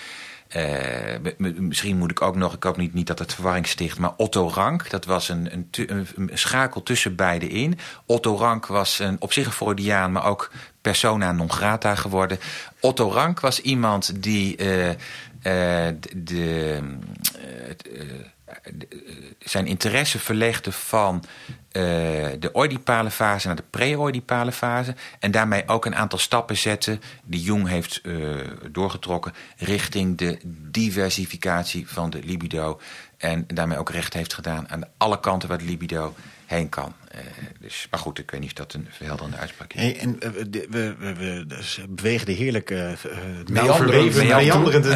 [0.50, 4.12] Eh, misschien moet ik ook nog, ik hoop niet, niet dat het verwarring sticht, maar
[4.16, 7.78] Otto Rank, dat was een, een, schakel tussen beide in.
[8.06, 12.38] Otto Rank was een, op zich een Freudiaan, maar ook persona non grata geworden.
[12.80, 14.90] Otto Rank was iemand die eh,
[15.42, 16.78] eh, de,
[19.38, 21.24] zijn interesse verlegde van
[21.72, 21.82] eh,
[22.38, 24.94] de oedipale fase naar de pre-oedipale fase.
[25.18, 28.14] En daarmee ook een aantal stappen zette die Jung heeft eh,
[28.70, 30.38] doorgetrokken richting de
[30.70, 32.80] diversificatie van de libido.
[33.16, 36.14] En daarmee ook recht heeft gedaan aan alle kanten waar de libido
[36.50, 36.94] heen kan.
[37.10, 37.20] Eh,
[37.60, 39.80] dus, maar goed, ik weet niet of dat een verhelderende uitspraak is.
[39.80, 42.98] Hey, en eh, we, de- we, we, we dus bewegen er heerlijk eh, eh,
[43.46, 44.26] nauw verweven,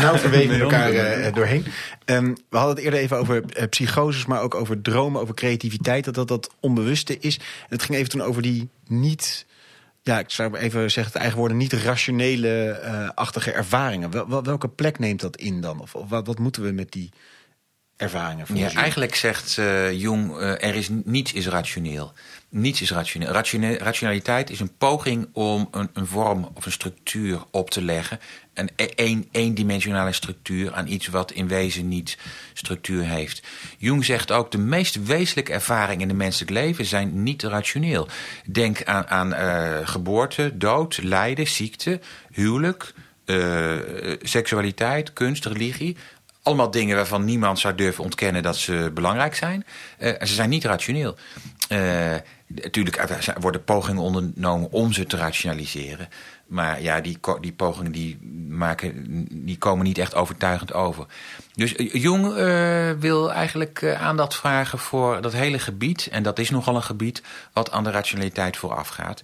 [0.01, 1.65] nauw verweven elkaar eh, doorheen.
[2.05, 6.05] Ehm, we hadden het eerder even over eh, psychoses, maar ook over dromen, over creativiteit,
[6.05, 7.37] dat dat dat onbewuste is.
[7.37, 9.47] En het ging even toen over die niet,
[10.03, 14.11] ja, ik zou even zeggen het eigen woorden, niet rationele eh, achtige ervaringen.
[14.11, 15.81] Wel, wel- welke plek neemt dat in dan?
[15.81, 17.11] Of, of wat, wat moeten we met die
[17.97, 18.47] ervaringen?
[18.55, 22.13] Ja, eigenlijk zegt eh, Jung, eh, er is niets is rationeel.
[22.49, 23.33] Niets is rationeel.
[23.33, 28.21] Ratione- rationaliteit is een poging om een, een vorm of een structuur op te leggen.
[28.55, 32.19] Een e- een, eendimensionale structuur aan iets wat in wezen niet
[32.53, 33.43] structuur heeft.
[33.79, 38.09] Jung zegt ook, de meest wezenlijke ervaringen in het menselijk leven zijn niet rationeel.
[38.47, 42.95] Denk aan, aan eh, geboorte, dood, lijden, ziekte, huwelijk,
[44.23, 45.97] seksualiteit, kunst, religie.
[46.45, 49.65] Allemaal dingen waarvan niemand zou durven ontkennen dat ze belangrijk zijn.
[49.99, 51.17] Eh, en ze zijn niet rationeel.
[51.69, 52.15] Eh,
[52.47, 56.09] natuurlijk worden pogingen ondernomen om ze te rationaliseren.
[56.47, 61.07] Maar ja, die, die pogingen die maken, die komen niet echt overtuigend over.
[61.55, 62.35] Dus eh, Jung
[63.01, 66.09] wil eigenlijk aandacht vragen voor dat hele gebied.
[66.11, 69.23] En dat is nogal een gebied wat aan de rationaliteit vooraf gaat.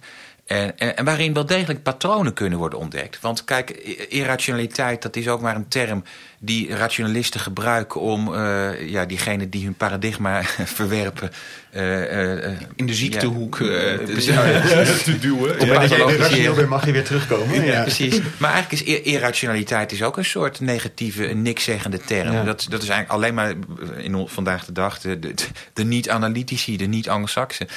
[0.51, 3.19] En, en, en waarin wel degelijk patronen kunnen worden ontdekt.
[3.21, 3.69] Want kijk,
[4.09, 6.03] irrationaliteit, dat is ook maar een term
[6.43, 10.43] die rationalisten gebruiken om uh, ja, diegenen die hun paradigma
[10.79, 11.31] verwerpen.
[11.75, 15.59] Uh, uh, in de ziektehoek ja, te, ja, te duwen.
[15.59, 15.87] Op jij
[16.17, 17.55] rationeel bent, mag je weer terugkomen.
[17.55, 17.81] Ja, ja.
[17.81, 18.19] precies.
[18.37, 22.33] Maar eigenlijk is ir irrationaliteit is ook een soort negatieve, nikszeggende term.
[22.33, 22.43] Ja.
[22.43, 23.53] Dat, dat is eigenlijk alleen maar
[23.97, 25.33] in vandaag de dag de, de,
[25.73, 27.67] de niet-analytici, de niet-anglo-saxen.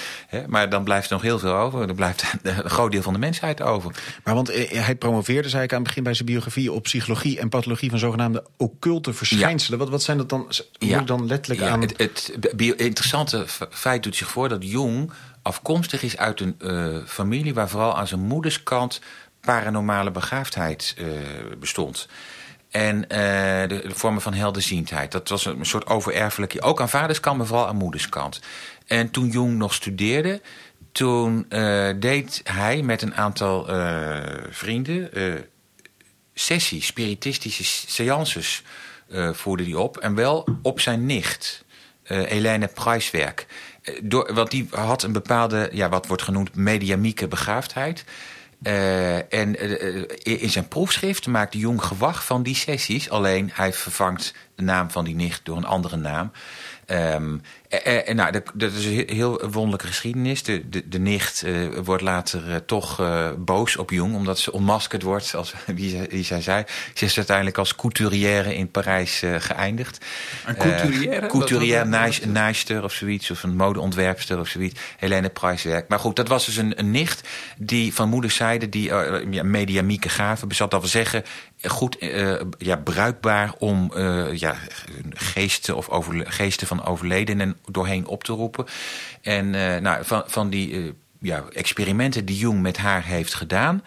[0.47, 1.89] Maar dan blijft er nog heel veel over.
[1.89, 2.25] Er blijft
[2.65, 3.95] een groot deel van de mensheid over.
[4.25, 7.49] Maar want hij promoveerde, zei ik aan het begin bij zijn biografie, op psychologie en
[7.49, 9.79] pathologie van zogenaamde occulte verschijnselen.
[9.79, 9.85] Ja.
[9.85, 10.41] Wat, wat zijn dat dan?
[10.41, 11.81] Moet ik dan letterlijk aan...
[11.81, 12.33] Het, het,
[12.77, 15.11] interessante feit doet zich voor dat Jung
[15.43, 19.01] afkomstig is uit een uh, familie waar vooral aan zijn moeders kant
[19.41, 21.07] paranormale begaafdheid uh,
[21.59, 22.09] bestond.
[22.71, 25.13] En uh, de, de, vormen van helderziendheid.
[25.13, 28.41] Dat was een soort overerfelijke, ook aan vaderskant, maar vooral aan moederskant.
[28.87, 30.41] En toen Jung nog studeerde,
[30.95, 35.11] toen uh, deed hij met een aantal uh, vrienden
[36.35, 38.63] sessies, spiritistische seances
[39.33, 39.97] voerde hij op.
[39.97, 41.65] En wel op zijn nicht,
[42.05, 43.47] Helene Prijswerk.
[44.03, 48.05] Door, want die had een bepaalde, ja, wat wordt genoemd, mediamieke begaafdheid.
[49.29, 49.61] En
[50.23, 53.11] in zijn proefschrift maakt Jong gewag van die sessies.
[53.11, 56.33] Alleen hij vervangt de naam van die nicht door een andere naam.
[56.87, 57.43] Um,
[57.83, 60.43] en, en nou, dat, dat is een heel wonderlijke geschiedenis.
[60.43, 64.53] De, de, de nicht uh, wordt later uh, toch uh, boos op Jung, omdat ze
[64.53, 66.65] onmaskerd wordt, als wie, wie zij zei.
[66.95, 70.05] Ze is uiteindelijk als couturière in Parijs geëindigd.
[70.47, 71.27] Een couturière?
[71.27, 74.81] couturière, naais, naaister of zoiets, of een modeontwerpster of zoiets.
[74.97, 75.89] Helene Prijswerk.
[75.89, 78.93] Maar goed, dat was dus een, een nicht die van moederszijde die
[79.31, 80.71] ja, mediamieke gaven bezat.
[80.71, 81.23] Dat wil zeggen,
[81.63, 81.97] goed
[82.59, 83.93] ja, bruikbaar om
[84.33, 84.57] ja,
[85.11, 88.65] geesten, of over, geesten van overledenen doorheen op te roepen.
[89.23, 93.85] En uh, nou, van, van die uh, ja, experimenten die Jung met haar heeft gedaan,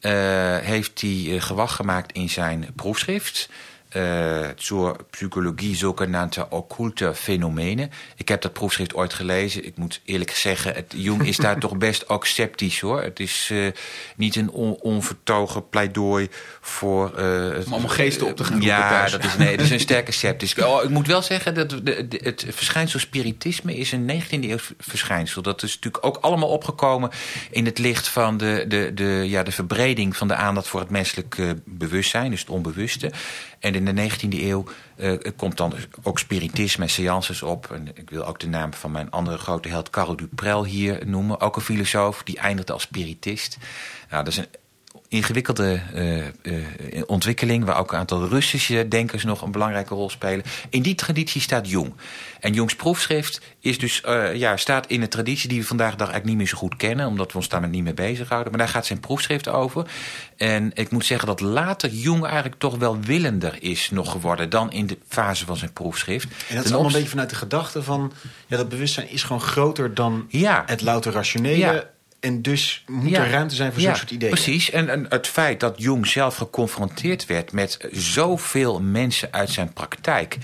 [0.00, 0.12] uh,
[0.56, 3.48] heeft hij gewacht gemaakt in zijn proefschrift.
[3.96, 7.90] Uh, zur psychologie zogenaamde occulte fenomenen.
[8.16, 9.64] Ik heb dat proefschrift ooit gelezen.
[9.64, 13.02] Ik moet eerlijk zeggen, het, Jung is daar toch best ook sceptisch hoor.
[13.02, 13.66] Het is uh,
[14.16, 16.28] niet een on, onvertogen pleidooi
[16.60, 17.12] voor...
[17.18, 17.24] Uh,
[17.66, 20.54] Om allemaal geesten op te gaan Ja, dat is, nee, dat is een sterke sceptisch.
[20.54, 24.58] Oh, ik moet wel zeggen dat de, de, het verschijnsel spiritisme is een 19e eeuw
[24.78, 25.42] verschijnsel.
[25.42, 27.10] Dat is natuurlijk ook allemaal opgekomen
[27.50, 30.90] in het licht van de, de, de, ja, de verbreding van de aandacht voor het
[30.90, 32.30] menselijk bewustzijn.
[32.30, 33.12] Dus het onbewuste.
[33.60, 34.64] En in de 19e eeuw
[34.96, 37.70] uh, komt dan ook spiritisme en seances op.
[37.72, 41.40] En ik wil ook de naam van mijn andere grote held Carl Duprel hier noemen.
[41.40, 43.56] Ook een filosoof, die eindigde als spiritist.
[44.10, 44.46] Nou, dat is een
[45.10, 46.64] ingewikkelde uh, uh,
[47.06, 47.64] ontwikkeling...
[47.64, 50.44] waar ook een aantal Russische denkers nog een belangrijke rol spelen.
[50.68, 51.92] In die traditie staat Jung.
[52.40, 54.02] En Jungs proefschrift is dus,
[54.34, 55.48] ja, staat in een traditie...
[55.48, 57.06] die we vandaag de dag eigenlijk niet meer zo goed kennen...
[57.06, 58.50] omdat we ons daar niet mee bezighouden.
[58.50, 59.86] Maar daar gaat zijn proefschrift over.
[60.36, 64.50] En ik moet zeggen dat later Jung eigenlijk toch wel willender is nog geworden...
[64.50, 66.28] dan in de fase van zijn proefschrift.
[66.48, 68.12] En dat is allemaal een beetje vanuit de gedachte van...
[68.46, 70.62] ja, dat bewustzijn is gewoon groter dan ja.
[70.66, 71.56] het louter rationele...
[71.56, 71.84] Ja.
[72.20, 74.32] En dus moet er ruimte zijn voor zo'n soort ideeën.
[74.32, 74.70] Precies.
[74.70, 80.38] En, en, het feit dat Jung zelf geconfronteerd werd met zoveel mensen uit zijn praktijk.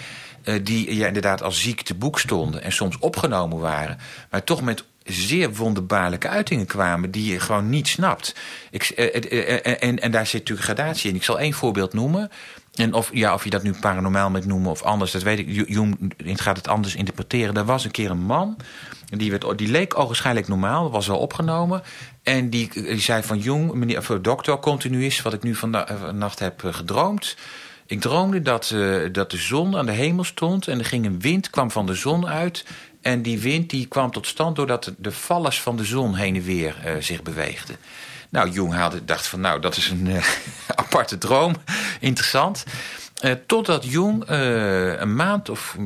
[0.44, 3.98] Uh, die ja, inderdaad als ziek te boek stonden en soms opgenomen waren.
[4.30, 8.34] Maar toch met zeer wonderbaarlijke uitingen kwamen die je gewoon niet snapt.
[8.70, 11.16] Ik, uh, en, en daar zit natuurlijk gradatie in.
[11.16, 12.30] Ik zal één voorbeeld noemen.
[12.76, 15.68] En of, ja, of je dat nu paranormaal moet noemen of anders, dat weet ik.
[15.68, 17.56] Jung gaat het anders interpreteren.
[17.56, 18.56] Er was een keer een man
[19.10, 21.82] die, werd, die leek waarschijnlijk normaal, was wel opgenomen.
[22.22, 26.38] En die, die zei van jong, meneer, of dokter, continu is wat ik nu vannacht
[26.38, 27.36] heb eh, gedroomd.
[27.86, 31.20] Ik droomde dat, uh, dat de zon aan de hemel stond en er ging een
[31.20, 32.64] wind, kwam van de zon uit.
[33.00, 36.42] En die wind die kwam tot stand doordat de vallers van de zon heen en
[36.42, 37.76] weer zich beweegden.
[38.30, 40.24] Nou, Jung haalde, dacht van nou, dat is een uh,
[40.84, 41.56] aparte droom.
[42.00, 42.64] Interessant.
[43.24, 45.76] Uh, totdat Jung uh, een maand of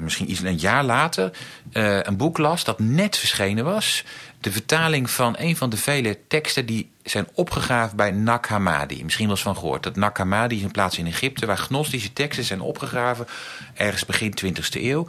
[0.00, 1.30] misschien iets een jaar later
[1.72, 4.04] een boek las dat net verschenen was.
[4.46, 9.04] De vertaling van een van de vele teksten die zijn opgegraven bij Nag Hammadi.
[9.04, 9.82] Misschien eens van gehoord.
[9.82, 13.26] Dat Nag Hammadi is een plaats in Egypte waar gnostische teksten zijn opgegraven.
[13.74, 15.08] Ergens begin 20e eeuw.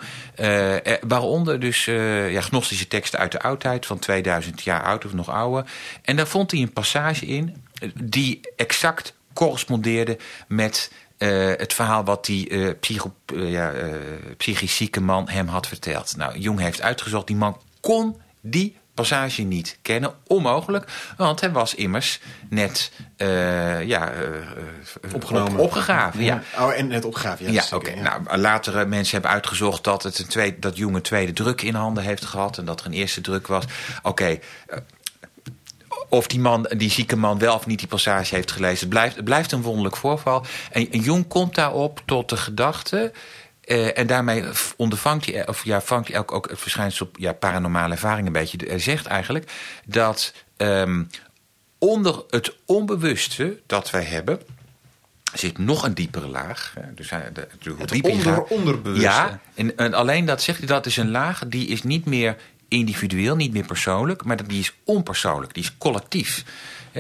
[1.08, 5.72] waaronder dus ja, gnostische teksten uit de oudheid van 2000 jaar oud of nog ouder.
[6.02, 7.64] En daar vond hij een passage in
[8.04, 10.92] die exact correspondeerde met
[11.58, 12.72] het verhaal wat die uh,
[13.52, 13.74] ja,
[14.38, 16.16] psychisch zieke man hem had verteld.
[16.18, 20.14] Nou, Jung heeft uitgezocht, die man kon die passage niet kennen.
[20.28, 22.92] Onmogelijk, want hij was immers net
[23.86, 24.12] ja,
[25.14, 25.54] opgenomen.
[25.54, 26.24] Op, opgegraven.
[26.24, 26.42] Ja.
[26.60, 27.52] Oh, en net opgegraven, ja.
[27.52, 27.76] ja oké.
[27.76, 27.96] Okay.
[27.96, 28.20] Ja.
[28.20, 31.76] Nou, latere mensen hebben uitgezocht dat, het een tweede, dat Jung een tweede druk in
[31.76, 32.58] handen heeft gehad...
[32.58, 33.64] en dat er een eerste druk was.
[33.64, 34.42] Oké, okay,
[36.10, 38.80] of die man, die zieke man wel of niet die passage heeft gelezen.
[38.80, 40.46] Het blijft, het blijft een wonderlijk voorval.
[40.72, 43.12] En, en Jung komt daarop tot de gedachte...
[43.68, 44.44] Uh, en daarmee
[44.76, 48.58] ondervangt hij, of ja, vangt hij ook, ook het verschijnsel ja, paranormale ervaring een beetje.
[48.68, 49.52] Hij zegt eigenlijk
[49.86, 51.10] dat um,
[51.78, 54.40] onder het onbewuste dat wij hebben
[55.34, 56.74] zit nog een diepere laag.
[56.96, 59.04] Dus hij, de, het diep onder, onderbewuste.
[59.04, 62.36] Ja, en, en, alleen dat zegt hij, dat is een laag die is niet meer
[62.68, 66.44] individueel, niet meer persoonlijk, maar die is onpersoonlijk, die is collectief.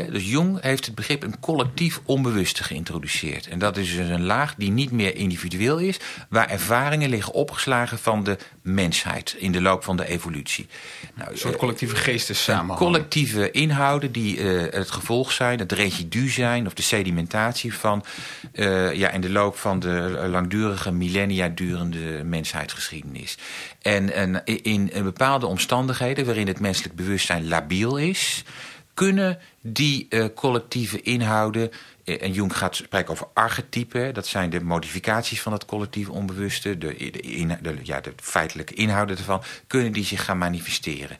[0.05, 3.47] Dus Jung heeft het begrip een collectief onbewuste geïntroduceerd.
[3.47, 7.97] En dat is dus een laag die niet meer individueel is, waar ervaringen liggen opgeslagen
[7.97, 10.67] van de mensheid in de loop van de evolutie.
[11.15, 12.79] Nou, een soort eh, collectieve geestessamenhang.
[12.79, 18.05] Collectieve inhouden die uh, het gevolg zijn, het residu zijn of de sedimentatie van
[18.53, 23.37] uh, ja, in de loop van de langdurige millennia durende mensheidsgeschiedenis.
[23.81, 28.43] En, en in bepaalde omstandigheden waarin het menselijk bewustzijn labiel is
[28.97, 31.71] kunnen die uh, collectieve inhouden.
[32.05, 34.13] Uh, en Jung gaat spreken over archetypen.
[34.13, 36.77] Dat zijn de modificaties van het collectieve onbewuste.
[36.77, 39.43] De, de, in, de, ja, de feitelijke inhouden ervan.
[39.67, 41.17] Kunnen die zich gaan manifesteren.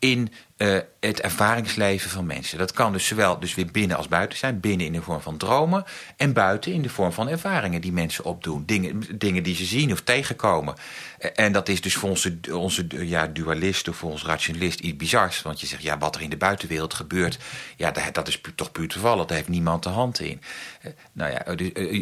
[0.00, 2.58] In uh, het ervaringsleven van mensen.
[2.58, 4.60] Dat kan dus zowel dus weer binnen als buiten zijn.
[4.60, 5.84] Binnen in de vorm van dromen.
[6.16, 8.62] En buiten in de vorm van ervaringen die mensen opdoen.
[8.66, 10.74] Dingen, dingen die ze zien of tegenkomen.
[11.34, 15.42] En dat is dus voor onze, onze ja, dualist of voor ons rationalist iets bizars.
[15.42, 17.38] Want je zegt, ja, wat er in de buitenwereld gebeurt...
[17.76, 19.26] ja, dat is toch puur toevallig.
[19.26, 20.40] Daar heeft niemand de hand in.
[21.12, 21.54] Nou ja,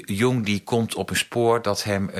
[0.04, 2.10] Jong die komt op een spoor dat hem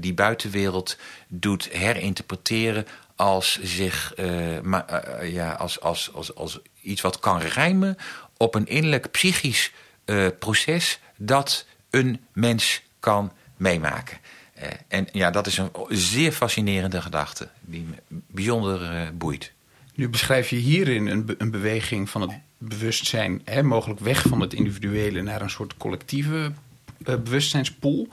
[0.00, 4.86] die buitenwereld doet herinterpreteren als, zich, uh, ma,
[5.22, 7.96] uh, ja, als, als, als, als iets wat kan rijmen
[8.36, 9.72] op een innerlijk psychisch
[10.38, 14.18] proces dat een mens kan meemaken.
[14.88, 19.52] en ja, dat is een zeer fascinerende gedachte die me bijzonder boeit.
[19.94, 24.52] Nu beschrijf je hierin een, een beweging van het bewustzijn, hè, mogelijk weg van het
[24.52, 26.52] individuele naar een soort collectieve
[26.98, 28.08] bewustzijnspool.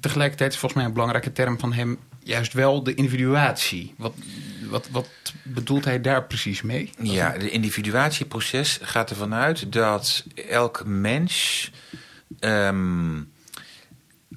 [0.00, 3.94] Tegelijkertijd is volgens mij een belangrijke term van hem juist wel de individuatie.
[3.96, 4.14] Wat,
[4.68, 5.08] wat, wat
[5.42, 6.90] bedoelt hij daar precies mee?
[6.98, 11.70] Ja, de individuatieproces gaat ervan uit dat elk mens
[12.40, 13.32] um,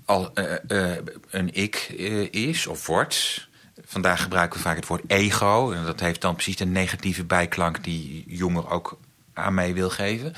[0.05, 0.91] al uh, uh,
[1.29, 3.47] een ik uh, is of wordt.
[3.85, 5.71] Vandaag gebruiken we vaak het woord ego.
[5.71, 8.99] En dat heeft dan precies de negatieve bijklank die Jonger ook
[9.33, 10.33] aan mij wil geven.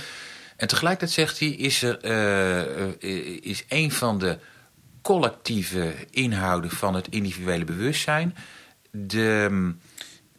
[0.55, 2.03] En tegelijkertijd zegt hij, is er
[3.43, 4.37] is een van de
[5.09, 8.35] collectieve inhouden van het individuele bewustzijn.
[8.91, 9.73] De,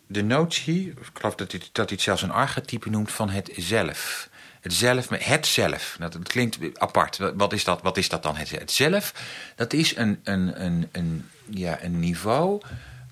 [0.07, 3.51] de notie, ik geloof dat hij, dat hij het zelfs een archetype noemt, van het
[3.57, 4.29] zelf.
[4.61, 5.97] Het zelf, het zelf.
[5.99, 7.19] Dat, klinkt apart.
[7.35, 8.37] Wat is dat, wat is dat dan?
[8.37, 9.15] Het, zelf,
[9.57, 12.61] dat is een, een, een, een, ja, een niveau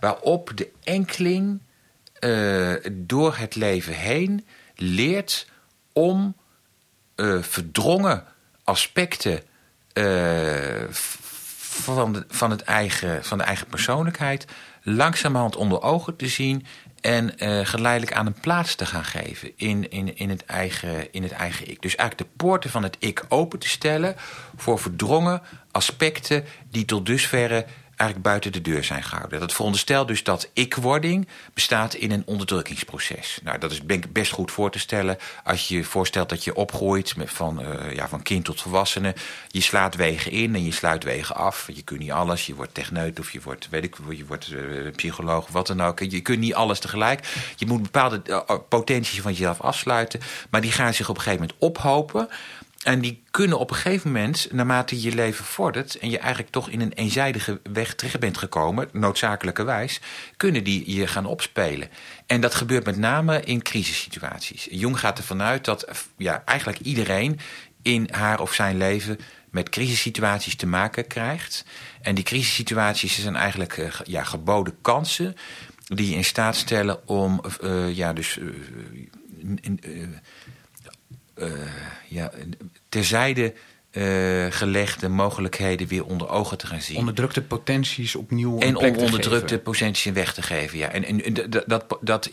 [0.00, 1.60] waarop de enkeling
[2.20, 5.46] uh, door het leven heen leert
[5.92, 6.36] om
[7.16, 8.24] uh, verdrongen
[8.64, 9.42] aspecten
[9.94, 10.84] uh,
[11.82, 14.46] van, de, van, het eigen, van de eigen persoonlijkheid
[14.82, 16.66] langzamerhand onder ogen te zien
[17.00, 21.22] en uh, geleidelijk aan een plaats te gaan geven in, in, in, het eigen, in
[21.22, 21.82] het eigen ik.
[21.82, 24.14] Dus eigenlijk de poorten van het ik open te stellen
[24.56, 27.66] voor verdrongen aspecten die tot dusverre
[27.98, 29.40] eigenlijk buiten de deur zijn gehouden.
[29.40, 33.38] Dat veronderstelt dus dat ikwording bestaat in een onderdrukkingsproces.
[33.42, 33.80] Nou, dat is
[34.12, 37.94] best goed voor te stellen als je je voorstelt dat je opgroeit met van, uh,
[37.94, 39.14] ja, van kind tot volwassene.
[39.48, 41.68] Je slaat wegen in en je sluit wegen af.
[41.72, 42.46] Je kunt niet alles.
[42.46, 45.82] Je wordt techneut of je wordt, weet ik, je wordt uh, psycholoog of wat dan
[45.82, 46.00] ook.
[46.00, 47.52] Je kunt niet alles tegelijk.
[47.56, 50.20] Je moet bepaalde uh, potenties van jezelf afsluiten.
[50.50, 52.28] Maar die gaan zich op een gegeven moment ophopen.
[52.88, 55.98] En die kunnen op een gegeven moment, naarmate je leven vordert...
[55.98, 58.88] en je eigenlijk toch in een eenzijdige weg terecht bent gekomen...
[58.92, 60.00] noodzakelijkerwijs,
[60.36, 61.88] kunnen die je gaan opspelen.
[62.26, 64.68] En dat gebeurt met name in crisissituaties.
[64.70, 67.40] Jung gaat ervan uit dat ja, eigenlijk iedereen
[67.82, 69.18] in haar of zijn leven...
[69.50, 71.64] met crisissituaties te maken krijgt.
[72.02, 75.36] En die crisissituaties zijn eigenlijk uh, ja, geboden kansen...
[75.86, 78.38] die je in staat stellen om uh, ja, dus,
[82.08, 82.30] ja,
[82.88, 83.54] terzijde
[83.92, 86.96] uh, gelegde mogelijkheden weer onder ogen te gaan zien.
[86.96, 90.88] Onderdrukte potenties opnieuw En om onderdrukte potenties weg te geven, ja.
[90.88, 92.30] En, en dat, dat, dat,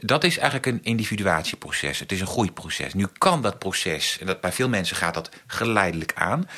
[0.00, 1.98] dat is eigenlijk een individuatieproces.
[1.98, 2.94] Het is een groeiproces.
[2.94, 6.48] Nu kan dat proces, en dat bij veel mensen gaat dat geleidelijk aan...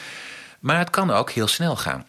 [0.60, 2.06] maar het kan ook heel snel gaan.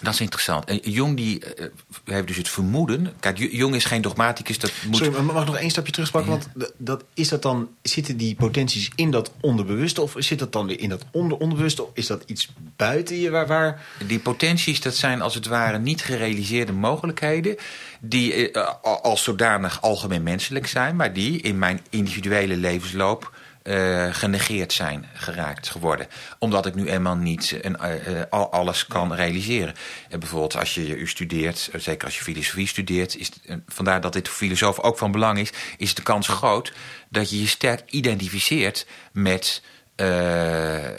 [0.00, 0.64] Dat is interessant.
[0.82, 1.66] Jong die uh,
[2.04, 3.12] heeft dus het vermoeden.
[3.20, 4.58] Kijk, Jong is geen dogmaticus.
[4.58, 4.96] Dat moet...
[4.96, 6.32] Sorry, maar mag ik nog één stapje terugpakken?
[6.32, 6.38] Ja.
[6.54, 10.00] Want dat, is dat dan, zitten die potenties in dat onderbewuste?
[10.02, 11.82] Of zit dat dan in dat onder onderbewuste?
[11.82, 13.30] Of is dat iets buiten je?
[13.30, 13.86] Waar, waar...
[14.06, 17.56] Die potenties, dat zijn als het ware niet gerealiseerde mogelijkheden.
[18.00, 20.96] Die uh, als zodanig algemeen menselijk zijn.
[20.96, 23.32] Maar die in mijn individuele levensloop
[23.68, 26.06] uh, genegeerd zijn geraakt geworden.
[26.38, 29.74] Omdat ik nu eenmaal niet uh, uh, alles kan realiseren.
[30.10, 33.16] bijvoorbeeld als je u studeert, zeker als je filosofie studeert...
[33.16, 33.30] Is,
[33.66, 35.52] vandaar dat dit voor filosofen ook van belang is...
[35.76, 36.72] is de kans groot
[37.08, 39.62] dat je je sterk identificeert met,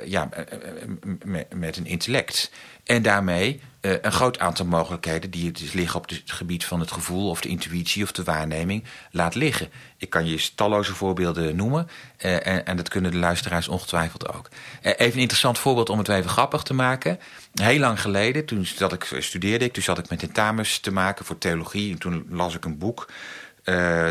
[0.05, 0.29] ja,
[1.55, 2.51] met een intellect.
[2.83, 6.91] En daarmee uh, een groot aantal mogelijkheden die dus liggen op het gebied van het
[6.91, 9.69] gevoel of de intuïtie of de waarneming laat liggen.
[9.97, 11.87] Ik kan je talloze voorbeelden noemen
[12.25, 14.49] uh, en, en, dat kunnen de luisteraars ongetwijfeld ook.
[14.49, 17.19] Uh, even een interessant voorbeeld om het even grappig te maken.
[17.53, 21.25] Heel lang geleden, toen dat ik studeerde ik, toen zat ik met tentamens te maken
[21.25, 23.07] voor theologie en toen las ik een boek.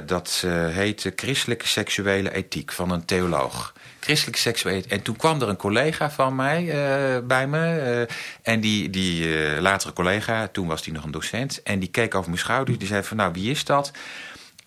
[0.06, 3.72] Dat heette Christelijke Seksuele Ethiek van een theoloog
[4.08, 4.92] christelijke seksualiteit.
[4.92, 7.96] En toen kwam er een collega van mij uh, bij me.
[8.08, 11.62] Uh, en die, die uh, latere collega, toen was hij nog een docent.
[11.62, 12.78] En die keek over mijn schouder.
[12.78, 13.92] Die zei van, nou, wie is dat?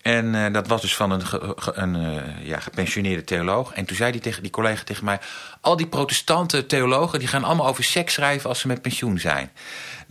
[0.02, 1.22] En dat was dus van een,
[1.64, 3.72] een ja, gepensioneerde theoloog.
[3.72, 5.20] En toen zei die, tegen, die collega tegen mij...
[5.60, 9.50] al die protestante theologen die gaan allemaal over seks schrijven als ze met pensioen zijn.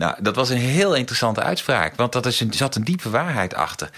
[0.02, 1.96] Nou, dat was een heel interessante uitspraak.
[1.96, 3.90] Want dat is een, er zat een diepe waarheid achter.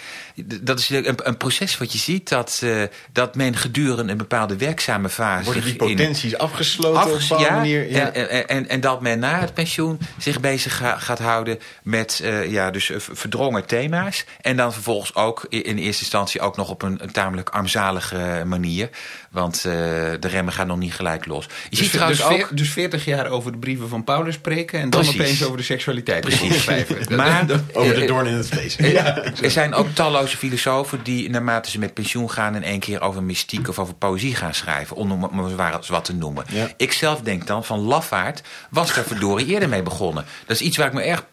[0.61, 4.57] Dat is een, een proces wat je ziet dat, uh, dat men gedurende een bepaalde
[4.57, 5.43] werkzame fase...
[5.43, 7.89] Worden die potenties in, afgesloten afges, op een ja, manier?
[7.89, 8.11] Ja.
[8.11, 12.19] En, en, en, en, dat men na het pensioen zich bezig ga, gaat houden met
[12.23, 14.25] uh, ja, dus verdrongen thema's.
[14.41, 18.89] En dan vervolgens ook in eerste instantie ook nog op een, een tamelijk armzalige manier.
[19.33, 19.73] Want uh,
[20.19, 21.45] de remmen gaan nog niet gelijk los.
[21.45, 22.57] Je dus, ziet trouwens dus, ook...
[22.57, 24.79] dus 40 jaar over de brieven van Paulus spreken...
[24.79, 25.21] en dan Precies.
[25.21, 26.65] opeens over de seksualiteit Precies.
[27.09, 28.75] Maar, over de doorn in het vlees.
[28.99, 32.55] ja, er zijn ook talloze filosofen die naarmate ze met pensioen gaan...
[32.55, 34.95] in één keer over mystiek of over poëzie gaan schrijven.
[34.95, 36.45] Om maar eens wat te noemen.
[36.49, 36.71] Ja.
[36.77, 40.25] Ik zelf denk dan van lafaard was daar verdorie eerder mee begonnen.
[40.45, 41.25] Dat is iets waar ik me erg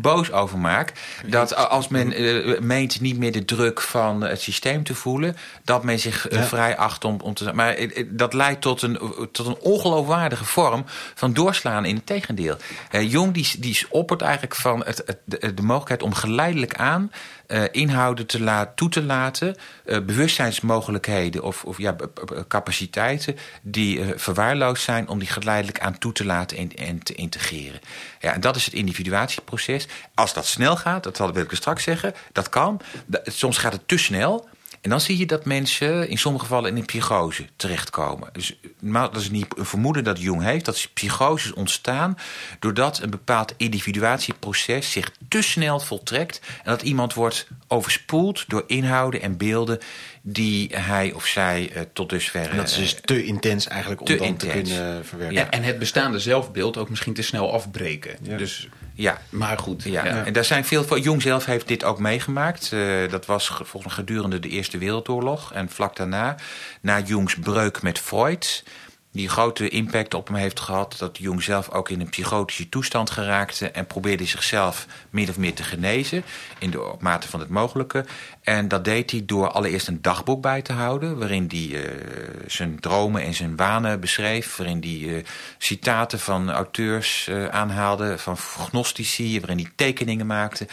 [0.00, 0.92] boos over maak.
[1.26, 5.36] Dat als men uh, meent niet meer de druk van het systeem te voelen...
[5.64, 6.44] dat men zich uh, ja.
[6.44, 7.20] vrij acht om,
[7.54, 8.98] Maar uh, dat leidt tot een,
[9.32, 12.56] tot een ongeloofwaardige vorm van doorslaan in het tegendeel.
[12.90, 15.18] Jong die, die oppert eigenlijk van het, het,
[15.56, 17.10] de, mogelijkheid om geleidelijk aan
[17.52, 21.96] uh, inhouden te laat, toe te laten, uh, bewustzijnsmogelijkheden of, of ja,
[22.48, 27.14] capaciteiten die uh, verwaarloosd zijn, om die geleidelijk aan toe te laten en, en te
[27.14, 27.80] integreren.
[28.20, 29.86] Ja, en dat is het individuatieproces.
[30.14, 32.80] Als dat snel gaat, dat wil ik straks zeggen, dat kan.
[33.24, 34.48] Soms gaat het te snel.
[34.82, 38.28] En dan zie je dat mensen in sommige gevallen in een psychose terechtkomen.
[38.32, 42.18] Dus maar dat is niet een vermoeden dat Jung heeft, dat psychoses ontstaan
[42.58, 49.22] doordat een bepaald individuatieproces zich te snel voltrekt en dat iemand wordt overspoeld door inhouden
[49.22, 49.78] en beelden
[50.22, 52.50] die hij of zij uh, tot dusver...
[52.50, 54.68] En dat is dus te intens eigenlijk om te dan intens.
[54.68, 55.36] te kunnen verwerken.
[55.36, 58.16] En, en het bestaande zelfbeeld ook misschien te snel afbreken.
[58.22, 58.36] Ja.
[58.36, 59.82] Dus, Ja, maar goed.
[59.82, 61.00] Ja, en daar zijn veel van.
[61.00, 62.72] Jong zelf heeft dit ook meegemaakt.
[62.72, 62.80] Eh,
[63.10, 65.52] dat was ge- volgens gedurende de Eerste Wereldoorlog.
[65.52, 66.36] En vlak daarna,
[66.80, 68.64] na Jungs breuk met Freud,
[69.12, 70.94] die grote impact op hem heeft gehad.
[70.98, 73.70] Dat Jung zelf ook in een psychotische toestand geraakte.
[73.70, 76.24] En probeerde zichzelf min of meer te genezen.
[76.58, 78.04] In de mate van het mogelijke.
[78.42, 81.18] En dat deed hij door allereerst een dagboek bij te houden.
[81.18, 81.90] Waarin hij eh,
[82.46, 84.56] zijn dromen en zijn wanen beschreef.
[84.56, 85.24] Waarin hij eh,
[85.58, 88.18] citaten van auteurs eh, aanhaalde.
[88.18, 89.40] Van gnostici.
[89.40, 90.66] Waarin hij tekeningen maakte.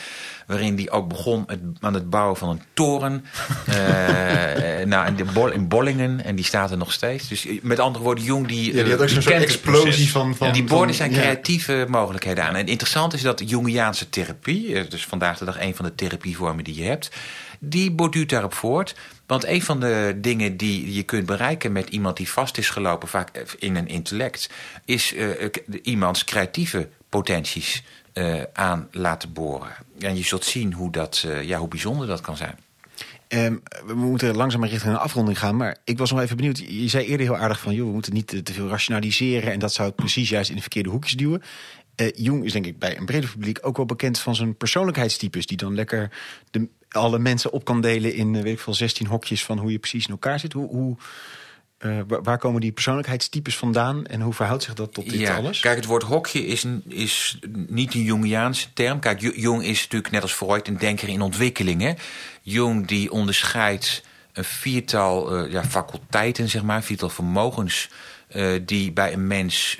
[0.47, 1.45] Waarin hij ook begon
[1.79, 3.25] aan het bouwen van een toren.
[4.85, 6.23] Nou, in, de in Bollingen.
[6.23, 7.27] En die staat er nog steeds.
[7.27, 8.75] Dus met andere woorden, Die...
[8.75, 10.35] Ja, die had ook eh, zo'n explosie van...
[10.35, 11.19] van die borden zijn ja.
[11.19, 12.55] creatieve mogelijkheden aan.
[12.55, 16.63] En interessant is dat Jungiaanse therapie, eh, dus vandaag de dag een van de therapievormen
[16.63, 17.11] die je hebt,
[17.59, 18.95] die borduurt daarop voort.
[19.25, 23.07] Want een van de dingen die je kunt bereiken met iemand die vast is gelopen,
[23.07, 24.49] vaak in een intellect,
[24.85, 25.29] is eh,
[25.81, 27.83] iemands creatieve potenties
[28.53, 29.71] aan laten boren.
[29.99, 32.57] En je zult zien hoe, dat, ja, hoe bijzonder dat kan zijn.
[33.29, 33.55] Ehm,
[33.85, 35.57] we moeten langzaam richting een afronding gaan.
[35.57, 36.57] Maar ik was nog even benieuwd.
[36.57, 37.73] Je zei eerder heel aardig van...
[37.73, 39.51] joh, we moeten niet te, veel rationaliseren...
[39.51, 41.41] en dat zou het precies juist in de verkeerde hoekjes duwen.
[41.95, 45.45] Eh, Jung is denk ik bij een breder publiek ook wel bekend van zijn persoonlijkheidstypes...
[45.45, 46.11] die dan lekker
[46.51, 49.45] de, alle mensen op kan delen in, eh, weet ik veel, 16 hokjes...
[49.45, 50.53] van hoe je precies in elkaar zit.
[50.53, 50.97] Hoe, hoe,
[51.79, 54.05] eh, waar, komen die persoonlijkheidstypes vandaan...
[54.05, 55.59] en hoe verhoudt zich dat tot dit ja, alles?
[55.59, 58.99] Kijk, het woord hokje is, is niet een Jungiaanse term.
[58.99, 61.81] Kijk, Ju- Jung is natuurlijk net als Freud een denker in ontwikkeling.
[61.81, 61.93] Hè?
[62.41, 64.03] Jung die onderscheidt
[64.33, 67.89] een viertal eh, ja, faculteiten, zeg maar, viertal vermogens...
[68.27, 69.75] eh, die bij een mens,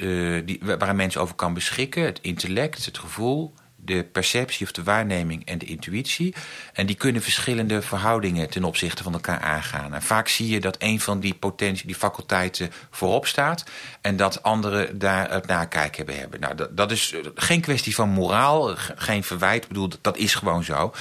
[0.45, 2.03] die, waar een mens over kan beschikken.
[2.03, 3.53] Het intellect, het gevoel,
[3.89, 6.33] de perceptie of de waarneming en de intuïtie.
[6.73, 9.93] En die kunnen verschillende verhoudingen ten opzichte van elkaar aangaan.
[9.93, 13.63] En vaak zie je dat een van die potentie, die faculteiten voorop staat.
[14.01, 16.39] En dat anderen daar het nakijken bij hebben.
[16.39, 19.61] Nou, dat, dat is geen kwestie van moraal, ge- geen verwijt.
[19.63, 20.93] Ik bedoel, dat, is gewoon zo.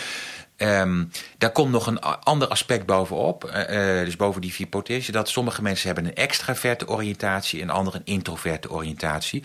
[0.56, 1.04] Ehm,
[1.38, 3.44] daar komt nog een ander aspect bovenop.
[3.44, 5.06] eh, eh, dus boven die potenties.
[5.12, 9.42] Dat sommige mensen hebben een extraverte oriëntatie en anderen een introverte oriëntatie.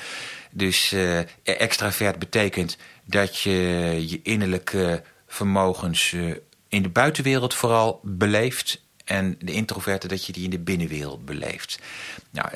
[0.52, 3.52] Dus eh, extravert betekent dat je
[4.08, 6.36] je innerlijke vermogens eh,
[6.68, 8.82] in de buitenwereld vooral beleeft.
[9.06, 11.80] En de introverte dat je die in de binnenwereld beleeft.
[12.32, 12.50] Nou,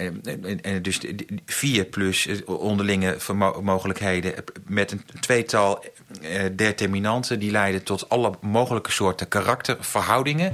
[0.61, 0.99] en, dus
[1.45, 3.17] vier plus eh, onderlinge
[3.61, 4.33] mogelijkheden
[4.65, 5.83] met een tweetal
[6.21, 10.53] eh, determinanten die leiden tot alle mogelijke soorten karakterverhoudingen.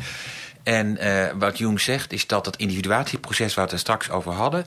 [0.63, 4.65] En eh, wat Jung zegt is dat het individuatieproces waar we het straks over hadden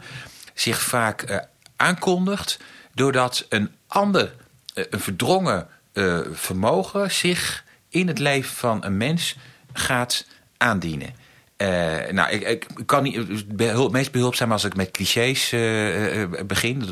[0.59, 1.39] zich vaak eh,
[1.77, 2.59] aankondigt
[2.95, 4.31] doordat een ander, eh,
[4.77, 9.37] een verdrongen eh, vermogen zich in het leven van een mens
[9.72, 11.14] gaat aandienen.
[11.57, 11.68] Eh,
[12.11, 16.31] nou, ik, ik kan niet, het behul- meest behulpzaam als ik met clichés eh, eh,
[16.47, 16.83] begin.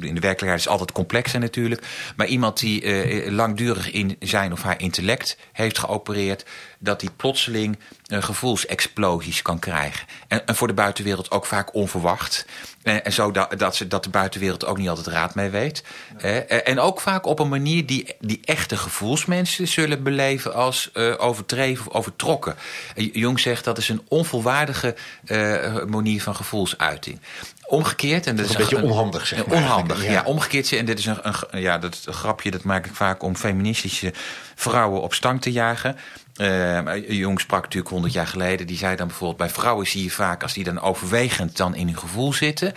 [0.00, 1.82] In de werkelijkheid is het altijd complexer natuurlijk.
[2.16, 6.44] Maar iemand die eh, langdurig in zijn of haar intellect heeft geopereerd,
[6.78, 10.06] dat die plotseling eh, gevoelsexplosies kan krijgen.
[10.28, 12.46] En, en voor de buitenwereld ook vaak onverwacht.
[12.82, 15.84] En, en zo dat, dat, ze, dat de buitenwereld ook niet altijd raad mee weet.
[16.18, 21.14] Eh, en ook vaak op een manier die, die echte gevoelsmensen zullen beleven als eh,
[21.18, 22.56] overdreven of overtrokken.
[22.94, 24.94] Eh, Jung zegt dat is een onvolwaardige
[25.24, 27.20] eh, manier van gevoelsuiting.
[27.66, 30.10] Omgekeerd, en dat is een beetje onhandig, zeg eh, maar, Onhandig, ja.
[30.10, 30.22] ja.
[30.24, 33.22] Omgekeerd, en dit is een, een, ja, dat is een grapje, dat maak ik vaak
[33.22, 34.12] om feministische
[34.54, 35.96] vrouwen op stang te jagen.
[36.38, 38.66] Maar Jong sprak natuurlijk honderd jaar geleden.
[38.66, 41.86] Die zei dan bijvoorbeeld: bij vrouwen zie je vaak als die dan overwegend dan in
[41.86, 42.74] hun gevoel zitten.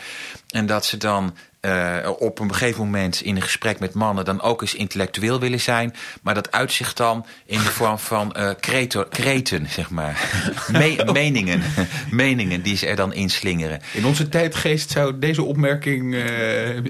[0.50, 4.42] En dat ze dan eh, op een gegeven moment in een gesprek met mannen dan
[4.42, 5.96] ook eens intellectueel willen zijn.
[6.22, 8.50] Maar dat uitzicht dan in de vorm van eh
[9.10, 10.30] kreten, zeg maar.
[10.72, 11.62] Me- meningen.
[12.10, 13.80] meningen die ze er dan inslingeren.
[13.94, 16.22] In onze tijdgeest zou deze opmerking eh,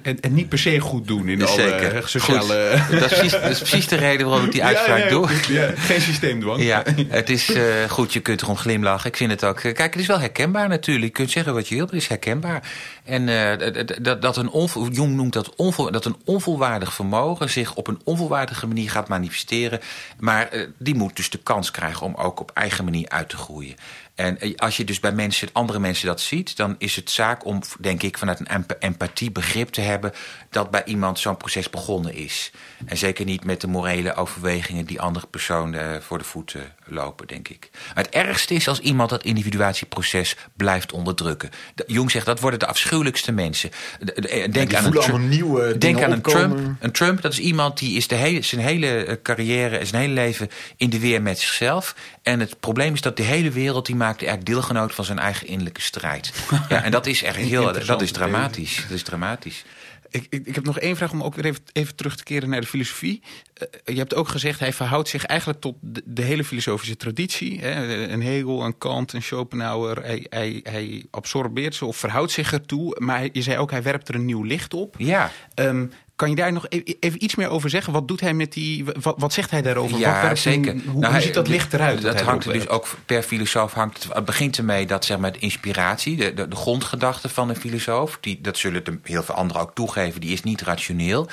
[0.04, 1.96] het, het niet per se goed doen in alle Zeker.
[1.96, 2.80] eh, sociale...
[2.90, 3.00] Goed.
[3.00, 5.28] Dat, is precies, dat is precies de reden waarom ik die uitspraak ja, ja, doe.
[5.28, 6.62] goed, ja, geen systeemdwang.
[6.64, 7.52] Ja, het is
[7.90, 9.10] goed, je kunt erom glimlachen.
[9.10, 9.60] Ik vind het ook.
[9.60, 11.06] Kijk, het is wel herkenbaar natuurlijk.
[11.06, 12.64] Je kunt zeggen wat je wilt, maar het is herkenbaar.
[13.04, 13.26] En
[13.74, 14.50] dat- dat, dat een
[14.92, 15.54] Jung noemt dat,
[15.92, 19.80] dat een onvolwaardig vermogen zich op een onvolwaardige manier gaat manifesteren.
[20.20, 23.38] Maar eh, die moet dus de kans krijgen om ook op eigen manier uit te
[23.38, 23.76] groeien.
[24.20, 27.46] En eh, als je dus bij mensen, andere mensen dat ziet, dan is het zaak
[27.46, 30.12] om, denk ik, vanuit een emp- empathie begrip te hebben
[30.50, 32.52] dat bij iemand zo'n proces begonnen is.
[32.86, 37.28] En zeker niet met de morele overwegingen die andere personen eh, voor de voeten lopen,
[37.28, 37.70] denk ik.
[37.96, 41.50] Maar het ergste is als iemand dat individuatieproces blijft onderdrukken.
[41.76, 43.70] De- Jung zegt dat worden de afschuwelijkste mensen.
[44.00, 46.22] De- de- eh, Denk aan een, voelen Tru- allemaal nieuwe denk aan een.
[46.22, 46.60] Trump.
[46.80, 50.02] Een Trump, dat is iemand die is de hele, zijn hele eh, carrière, en zijn
[50.02, 51.96] hele leven in de weer met zichzelf.
[52.30, 55.48] En het probleem is dat de hele wereld die maakt eigenlijk deelgenoot van zijn eigen
[55.48, 56.34] innerlijke strijd.
[56.70, 58.86] Ja, en dat is echt heel, dat is dramatisch.
[58.88, 59.64] Dat is dramatisch.
[60.10, 62.50] Ik, ik, ik heb nog één vraag om ook weer even, even terug te keren
[62.50, 63.22] naar de filosofie.
[63.54, 67.60] Eh, je hebt ook gezegd, hij verhoudt zich eigenlijk tot de, de hele filosofische traditie.
[67.60, 68.04] Hè?
[68.08, 70.04] Een Hegel, een Kant, een Schopenhauer.
[70.04, 72.96] Hij, hij, hij absorbeert ze of verhoudt zich ertoe.
[73.00, 74.96] Maar je zei ook, hij werpt er een nieuw licht op.
[74.98, 75.86] Ja, Ehm,
[76.20, 77.94] kan je daar nog e- even iets meer over zeggen?
[77.94, 78.86] Wat doet hij met die.
[79.02, 79.92] Wat, wat zegt hij daarover?
[79.92, 80.72] wat Ja, werpt zeker.
[80.72, 82.02] een- hoe, Nou, hoe ziet dat licht eruit?
[82.02, 85.40] Dat hangt er dus ook per filosoof hangt het, begint ermee dat zeg maar de
[85.40, 89.62] inspiratie, de, de, de grondgedachte van een filosoof, die, dat zullen de, heel veel anderen
[89.62, 91.30] ook toegeven, die is niet rationeel.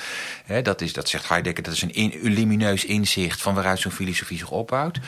[0.63, 3.91] Dat, is, dat zegt Heidegger, dat is een, in, een lumineus inzicht van waaruit zo'n
[3.91, 4.99] filosofie zich opbouwt.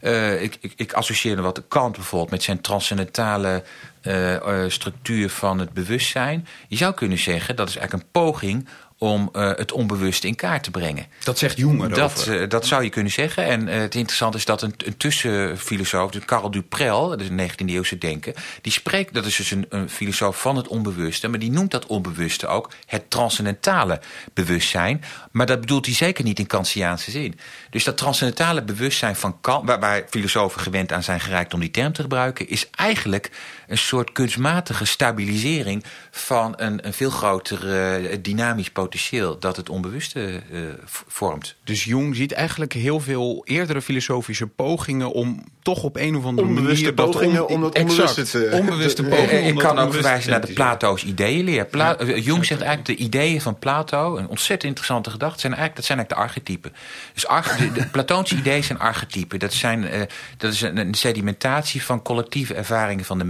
[0.00, 3.62] Eh, ik, ik, ik associeer wat Kant bijvoorbeeld met zijn transcendentale
[4.00, 6.46] eh, eh, structuur van het bewustzijn.
[6.68, 8.68] Je zou kunnen zeggen dat is eigenlijk een poging
[9.04, 11.06] om eh, het onbewuste in kaart te brengen.
[11.24, 11.96] Dat zegt Jung erover.
[11.96, 13.44] Dat, eh, dat zou je kunnen zeggen.
[13.44, 17.50] En eh, het interessante is dat een, een tussenfilosoof, dus Karl Duprel, dat is een
[17.50, 21.38] 19e eeuwse denker, die spreekt, dat is dus een, een filosoof van het onbewuste, maar
[21.38, 24.00] die noemt dat onbewuste ook het transcendentale
[24.34, 25.04] bewustzijn.
[25.30, 27.38] Maar dat bedoelt hij zeker niet in Kantiaanse zin.
[27.70, 31.70] Dus dat transcendentale bewustzijn van Kant, waar, waar filosofen gewend aan zijn gereikt om die
[31.70, 33.30] term te gebruiken, is eigenlijk
[33.66, 37.72] een soort kunstmatige stabilisering van een, een veel groter
[38.04, 40.60] eh, dynamisch potentieel dat het onbewuste eh,
[41.06, 41.54] vormt.
[41.64, 46.48] Dus Jung ziet eigenlijk heel veel eerdere filosofische pogingen om toch op een of andere
[46.48, 46.94] Onbewuste manier...
[46.96, 49.30] dat pogingen om dat Exact, onbewuste te- Onbewuste te- pogingen.
[49.30, 51.64] Eh, ik kan ook verwijzen naar de Plato's ideeënleer.
[51.64, 55.84] Pla Jung zegt eigenlijk de ideeën van Plato, een ontzettend interessante gedachte, zijn eigenlijk, dat
[55.84, 56.72] zijn eigenlijk de archetypen.
[57.14, 59.38] Dus arch- de, de Platoonse ideeën zijn archetypen.
[59.38, 60.00] Dat, zijn, eh,
[60.36, 63.24] dat is een, een sedimentatie van collectieve ervaringen van de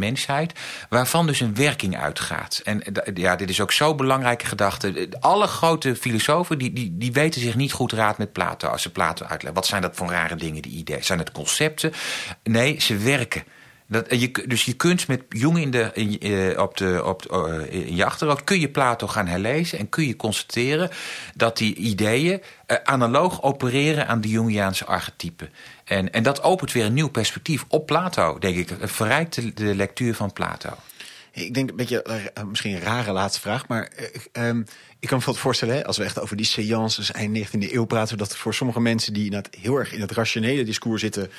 [0.88, 2.60] waarvan dus een werking uitgaat.
[2.64, 5.08] En eh, ja, dit is ook zo'n belangrijke gedachte.
[5.20, 8.90] Alle grote filosofen die, die, die weten zich niet goed raad met Plato als ze
[8.90, 9.54] Plato uitleggen.
[9.54, 11.04] Wat zijn dat voor rare dingen, die ideeën?
[11.04, 11.92] Zijn het concepten?
[12.42, 13.44] Nee, ze werken.
[13.87, 15.93] Dat, en je, dus je kunt met Jung in, de,
[16.53, 18.45] eh, op de, op, eh, in je achterhoofd...
[18.45, 20.91] kun je Plato gaan herlezen en kun je constateren...
[21.35, 25.51] dat die ideeën eh, analoog opereren aan de Jungiaanse archetypen.
[25.85, 28.68] En, en dat opent weer een nieuw perspectief op Plato, denk ik.
[28.68, 30.70] Het verrijkt de, lectuur van Plato.
[31.32, 34.62] Ik denk een beetje, eh, misschien een rare laatste vraag, maar eh, ik, ehm,
[34.99, 38.37] ik kan me voorstellen, als we echt over die seances eind 19e eeuw praten, dat
[38.37, 41.30] voor sommige mensen die heel erg in het rationele discours zitten,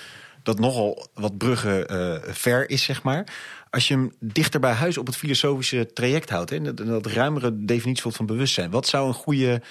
[0.46, 3.28] dat nogal wat bruggen eh, ver is, zeg maar.
[3.70, 7.06] Als je hem dichter bij huis op het filosofische traject houdt, hè, en dat, dat
[7.06, 9.62] ruimere definitie van bewustzijn, wat zou een goede,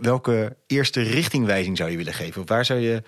[0.00, 2.42] welke eerste richtingwijzing zou je willen geven?
[2.42, 3.02] Of waar zou je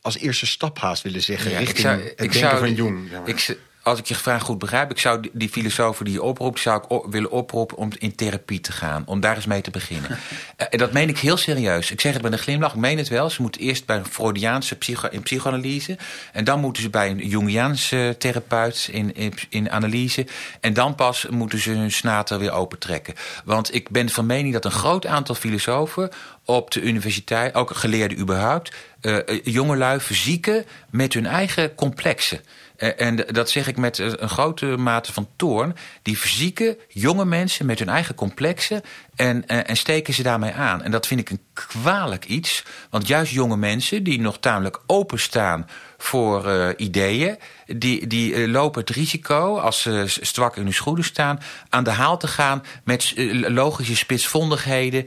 [0.00, 3.10] als eerste stap haast willen zeggen Ja, richting het denken zou- van Jung?
[3.10, 3.28] maar?
[3.28, 6.60] ik als ik je vraag goed begrijp, ik zou die, die filosofen die je oproept,
[6.60, 9.02] zou ik op- willen oproepen om in therapie te gaan.
[9.06, 10.18] Om daar eens mee te beginnen.
[10.56, 11.90] Eh, En dat meen ik heel serieus.
[11.90, 13.30] Ik zeg het met een glimlach, ik meen het wel.
[13.30, 15.96] Ze moeten eerst bij een Freudiaanse psycho in psychoanalyse.
[16.32, 20.26] En dan moeten ze bij een Jungiaanse therapeut in, in, in analyse.
[20.60, 23.14] En dan pas moeten ze hun snater weer opentrekken.
[23.44, 26.10] Want ik ben van mening dat een groot aantal filosofen
[26.44, 32.40] op de universiteit, ook geleerden überhaupt, eh, jongelui verzieken met hun eigen complexen.
[32.80, 35.76] Eh, En dat zeg ik met eh, een grote mate van toorn.
[36.02, 38.82] Die verzieken jonge mensen met hun eigen complexen
[39.16, 40.82] en, eh, en steken ze daarmee aan.
[40.82, 42.64] En dat vind ik een kwalijk iets.
[42.90, 45.68] Want juist jonge mensen die nog tamelijk openstaan
[45.98, 47.38] voor ideeën...
[47.66, 51.40] die, die lopen het risico, als ze strak in hun schoenen staan...
[51.68, 53.14] aan de haal te gaan met
[53.48, 55.06] logische spitsvondigheden...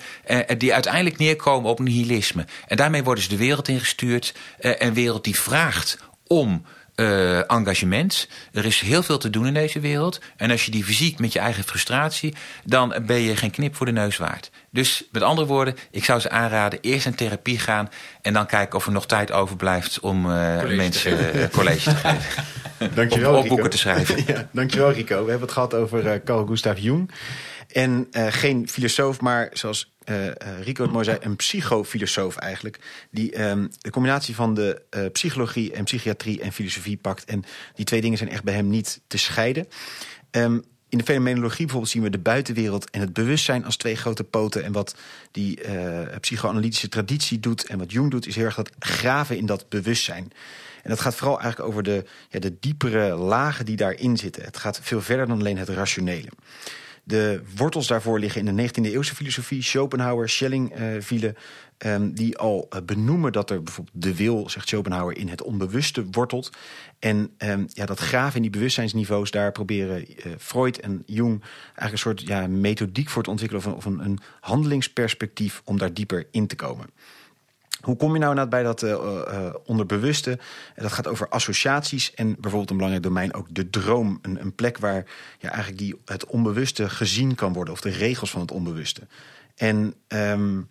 [0.58, 2.46] die uiteindelijk neerkomen op nihilisme.
[2.68, 4.34] En daarmee worden ze de wereld ingestuurd.
[4.60, 5.98] een wereld die vraagt
[6.28, 6.66] om
[7.04, 8.28] eh, engagement.
[8.54, 10.22] Er is heel veel te doen in deze wereld.
[10.38, 12.34] En als je die verziekt met je eigen frustratie,
[12.66, 14.52] dan ben je geen knip voor de neus waard.
[14.72, 17.90] Dus met andere woorden, ik zou ze aanraden: eerst in therapie gaan.
[18.22, 22.44] En dan kijken of er nog tijd overblijft om eh, mensen eh, college te geven.
[22.96, 24.24] Dankjewel, boeken te schrijven.
[24.34, 25.24] ja, dankjewel, Rico.
[25.24, 27.12] We hebben het gehad over Carl Gustav Jung.
[27.74, 32.80] En eh, geen filosoof, maar zoals eh, eh, Rico het mooi zei, een psychofilosoof eigenlijk.
[33.12, 37.26] Die ehm, de combinatie van de eh, psychologie en psychiatrie en filosofie pakt.
[37.26, 37.44] En
[37.76, 39.68] die twee dingen zijn echt bij hem niet te scheiden.
[40.32, 44.24] Ehm, in de fenomenologie bijvoorbeeld zien we de buitenwereld en het bewustzijn als twee grote
[44.24, 44.64] poten.
[44.64, 44.96] En wat
[45.32, 45.60] die
[46.20, 50.32] psychoanalytische traditie doet en wat Jung doet, is heel erg dat graven in dat bewustzijn.
[50.84, 54.44] En dat gaat vooral eigenlijk over de, ja, de diepere lagen die daarin zitten.
[54.44, 56.30] Het gaat veel verder dan alleen het rationele.
[57.04, 59.64] De wortels daarvoor liggen in de 19e eeuwse filosofie.
[59.64, 61.36] Schopenhauer, Schelling uh, vielen,
[61.78, 66.06] um, die al uh, benoemen dat er bijvoorbeeld de wil, zegt Schopenhauer, in het onbewuste
[66.12, 66.52] wortelt.
[67.00, 71.92] En um, ja, dat graven in die bewustzijnsniveaus, daar proberen uh, Freud en Jung eigenlijk
[71.92, 73.76] een soort ja, methodiek voor te ontwikkelen...
[73.76, 76.90] of, een handelingsperspectief om daar dieper in te komen.
[77.84, 80.40] Hoe kom je nou bij dat uh, uh, onderbewuste?
[80.76, 84.20] Dat gaat over associaties en bijvoorbeeld een belangrijk domein ook de droom.
[84.22, 85.06] Een, een plek waar
[85.40, 89.02] ja, eigenlijk die, het onbewuste gezien kan worden, of de regels van het onbewuste.
[89.56, 90.70] En um,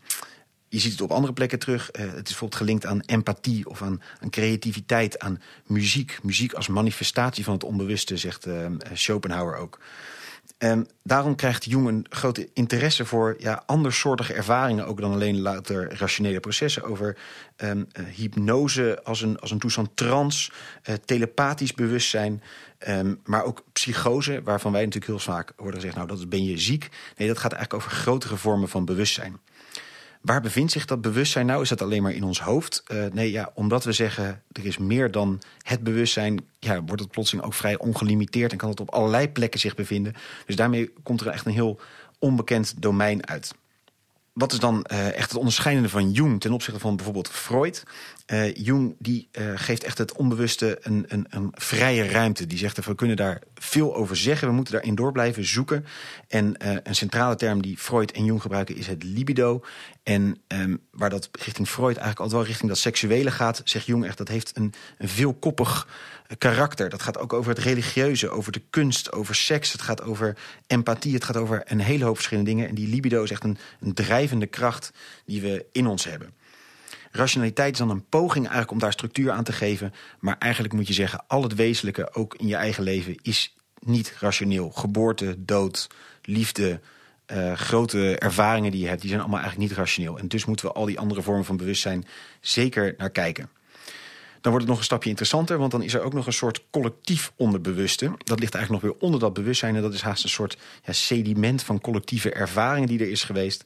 [0.68, 1.86] je ziet het op andere plekken terug.
[1.92, 6.18] Het is bijvoorbeeld gelinkt aan empathie of aan, aan, creativiteit, aan muziek.
[6.22, 8.46] Muziek als manifestatie van het onbewuste, zegt
[8.92, 9.78] Schopenhauer ook.
[10.62, 14.86] En daarom krijgt Jung een grote interesse voor ja, andersoortige ervaringen...
[14.86, 16.82] ook dan alleen later rationele processen...
[16.82, 17.18] over
[17.56, 20.50] um, hypnose als een, als een toestand trance,
[20.88, 22.42] uh, telepathisch bewustzijn...
[22.88, 25.96] Um, maar ook psychose, waarvan wij natuurlijk heel vaak worden gezegd...
[25.96, 26.88] nou, dat ben je ziek.
[27.16, 29.40] Nee, dat gaat eigenlijk over grotere vormen van bewustzijn.
[30.22, 31.62] Waar bevindt zich dat bewustzijn nou?
[31.62, 32.82] Is dat alleen maar in ons hoofd?
[32.88, 37.10] Uh, nee, ja, omdat we zeggen er is meer dan het bewustzijn, ja, wordt het
[37.10, 40.14] plotseling ook vrij ongelimiteerd en kan het op allerlei plekken zich bevinden.
[40.46, 41.80] Dus daarmee komt er echt een heel
[42.18, 43.54] onbekend domein uit
[44.32, 47.82] wat is dan uh, echt het onderscheidende van Jung ten opzichte van bijvoorbeeld Freud?
[48.26, 52.46] Uh, Jung die geeft echt het onbewuste een, een, een vrije ruimte.
[52.46, 54.48] Die zegt we kunnen daar veel over zeggen.
[54.48, 55.84] We moeten daarin door blijven zoeken.
[56.28, 56.54] En
[56.88, 59.64] een centrale term die Freud en Jung gebruiken is het libido.
[60.02, 64.04] En um, waar dat richting Freud eigenlijk altijd wel richting dat seksuele gaat, zegt Jung
[64.04, 65.88] echt dat heeft een, veelkoppig
[66.38, 66.88] karakter.
[66.88, 69.72] Dat gaat ook over het religieuze, over de kunst, over seks.
[69.72, 70.36] Het gaat over
[70.66, 72.68] empathie, het gaat over een hele hoop verschillende dingen.
[72.68, 74.92] En die libido is echt een drijvende kracht
[75.24, 76.34] die we in ons hebben.
[77.10, 79.94] Rationaliteit is dan een poging eigenlijk om daar structuur aan te geven.
[80.18, 84.14] Maar eigenlijk moet je zeggen, al het wezenlijke, ook in je eigen leven, is niet
[84.18, 84.70] rationeel.
[84.70, 85.86] Geboorte, dood,
[86.22, 86.80] liefde,
[87.32, 90.18] uh, grote ervaringen die je hebt, die zijn allemaal eigenlijk niet rationeel.
[90.18, 92.04] En dus moeten we al die andere vormen van bewustzijn
[92.40, 93.50] zeker naar kijken.
[94.40, 96.64] Dan wordt het nog een stapje interessanter, want dan is er ook nog een soort
[96.70, 98.12] collectief onderbewuste.
[98.18, 99.76] Dat ligt eigenlijk nog weer onder dat bewustzijn.
[99.76, 103.64] En dat is haast een soort ja, sediment van collectieve ervaringen die er is geweest.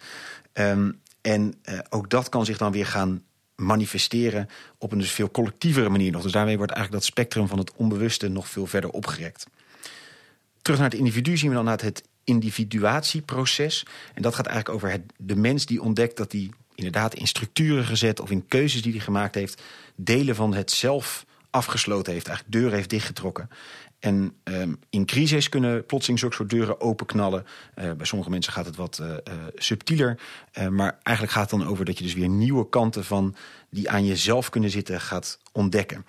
[0.53, 3.23] Um, en uh, ook dat kan zich dan weer gaan
[3.55, 4.49] manifesteren
[4.79, 6.23] op een dus veel collectievere manier nog.
[6.23, 9.47] Dus daarmee wordt eigenlijk dat spectrum van het onbewuste nog veel verder opgerekt.
[10.63, 13.87] Terug naar het individu zien we dan het individuatieproces.
[14.15, 17.85] En dat gaat eigenlijk over het, de mens die ontdekt dat hij inderdaad in structuren
[17.85, 19.63] gezet of in keuzes die hij gemaakt heeft,
[19.95, 23.49] delen van het zelf afgesloten heeft, eigenlijk deuren heeft dichtgetrokken.
[23.99, 27.47] En um, in crisis kunnen plotseling zulke soort deuren openknallen.
[27.79, 29.15] Uh, bij sommige mensen gaat het wat uh,
[29.55, 30.19] subtieler.
[30.71, 33.35] maar eigenlijk gaat het dan over dat je dus weer nieuwe kanten van
[33.71, 36.07] die aan jezelf kunnen zitten gaat ontdekken.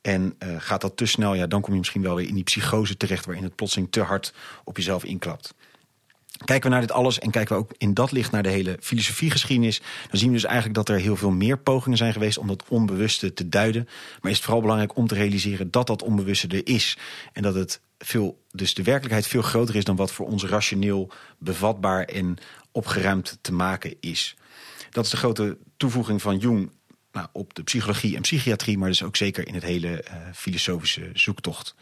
[0.00, 2.96] En gaat dat te snel, ja, dan kom je misschien wel weer in die psychose
[2.96, 5.54] terecht waarin het plotseling te hard op jezelf inklapt.
[6.44, 8.76] Kijken we naar dit alles en kijken we ook in dat licht naar de hele
[8.80, 9.80] filosofiegeschiedenis,
[10.10, 12.64] dan zien we dus eigenlijk dat er heel veel meer pogingen zijn geweest om dat
[12.68, 13.88] onbewuste te duiden.
[14.20, 16.98] Maar is het vooral belangrijk om te realiseren dat dat onbewuste er is.
[17.32, 21.10] En dat het veel, dus de werkelijkheid veel groter is dan wat voor ons rationeel
[21.38, 22.36] bevatbaar en
[22.72, 24.36] opgeruimd te maken is.
[24.90, 26.70] Dat is de grote toevoeging van Jung
[27.12, 31.10] nou, op de psychologie en psychiatrie, maar dus ook zeker in het hele uh, filosofische
[31.12, 31.74] zoektocht.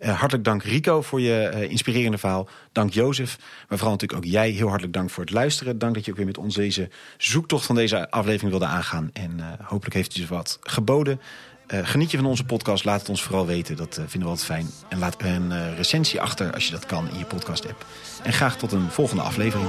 [0.00, 2.48] Uh, hartelijk dank Rico voor je uh, inspirerende verhaal.
[2.72, 3.38] Dank Jozef.
[3.68, 5.78] Maar vooral natuurlijk ook jij heel hartelijk dank voor het luisteren.
[5.78, 6.88] Dank dat je ook weer met ons deze
[7.18, 9.10] zoektocht van deze aflevering wilde aangaan.
[9.12, 11.20] En uh, hopelijk heeft u dus wat geboden.
[11.66, 12.84] geniet je van onze podcast?
[12.84, 13.76] Laat het ons vooral weten.
[13.76, 14.66] Dat vinden we altijd fijn.
[14.88, 17.86] En laat een recensie achter als je dat kan in je podcast app.
[18.22, 19.68] En graag tot een volgende aflevering.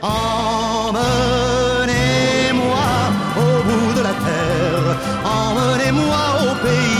[0.00, 1.06] Emmenez-moi
[3.36, 6.95] au bout de la terre, emmenez-moi au pays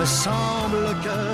[0.00, 1.29] me semble que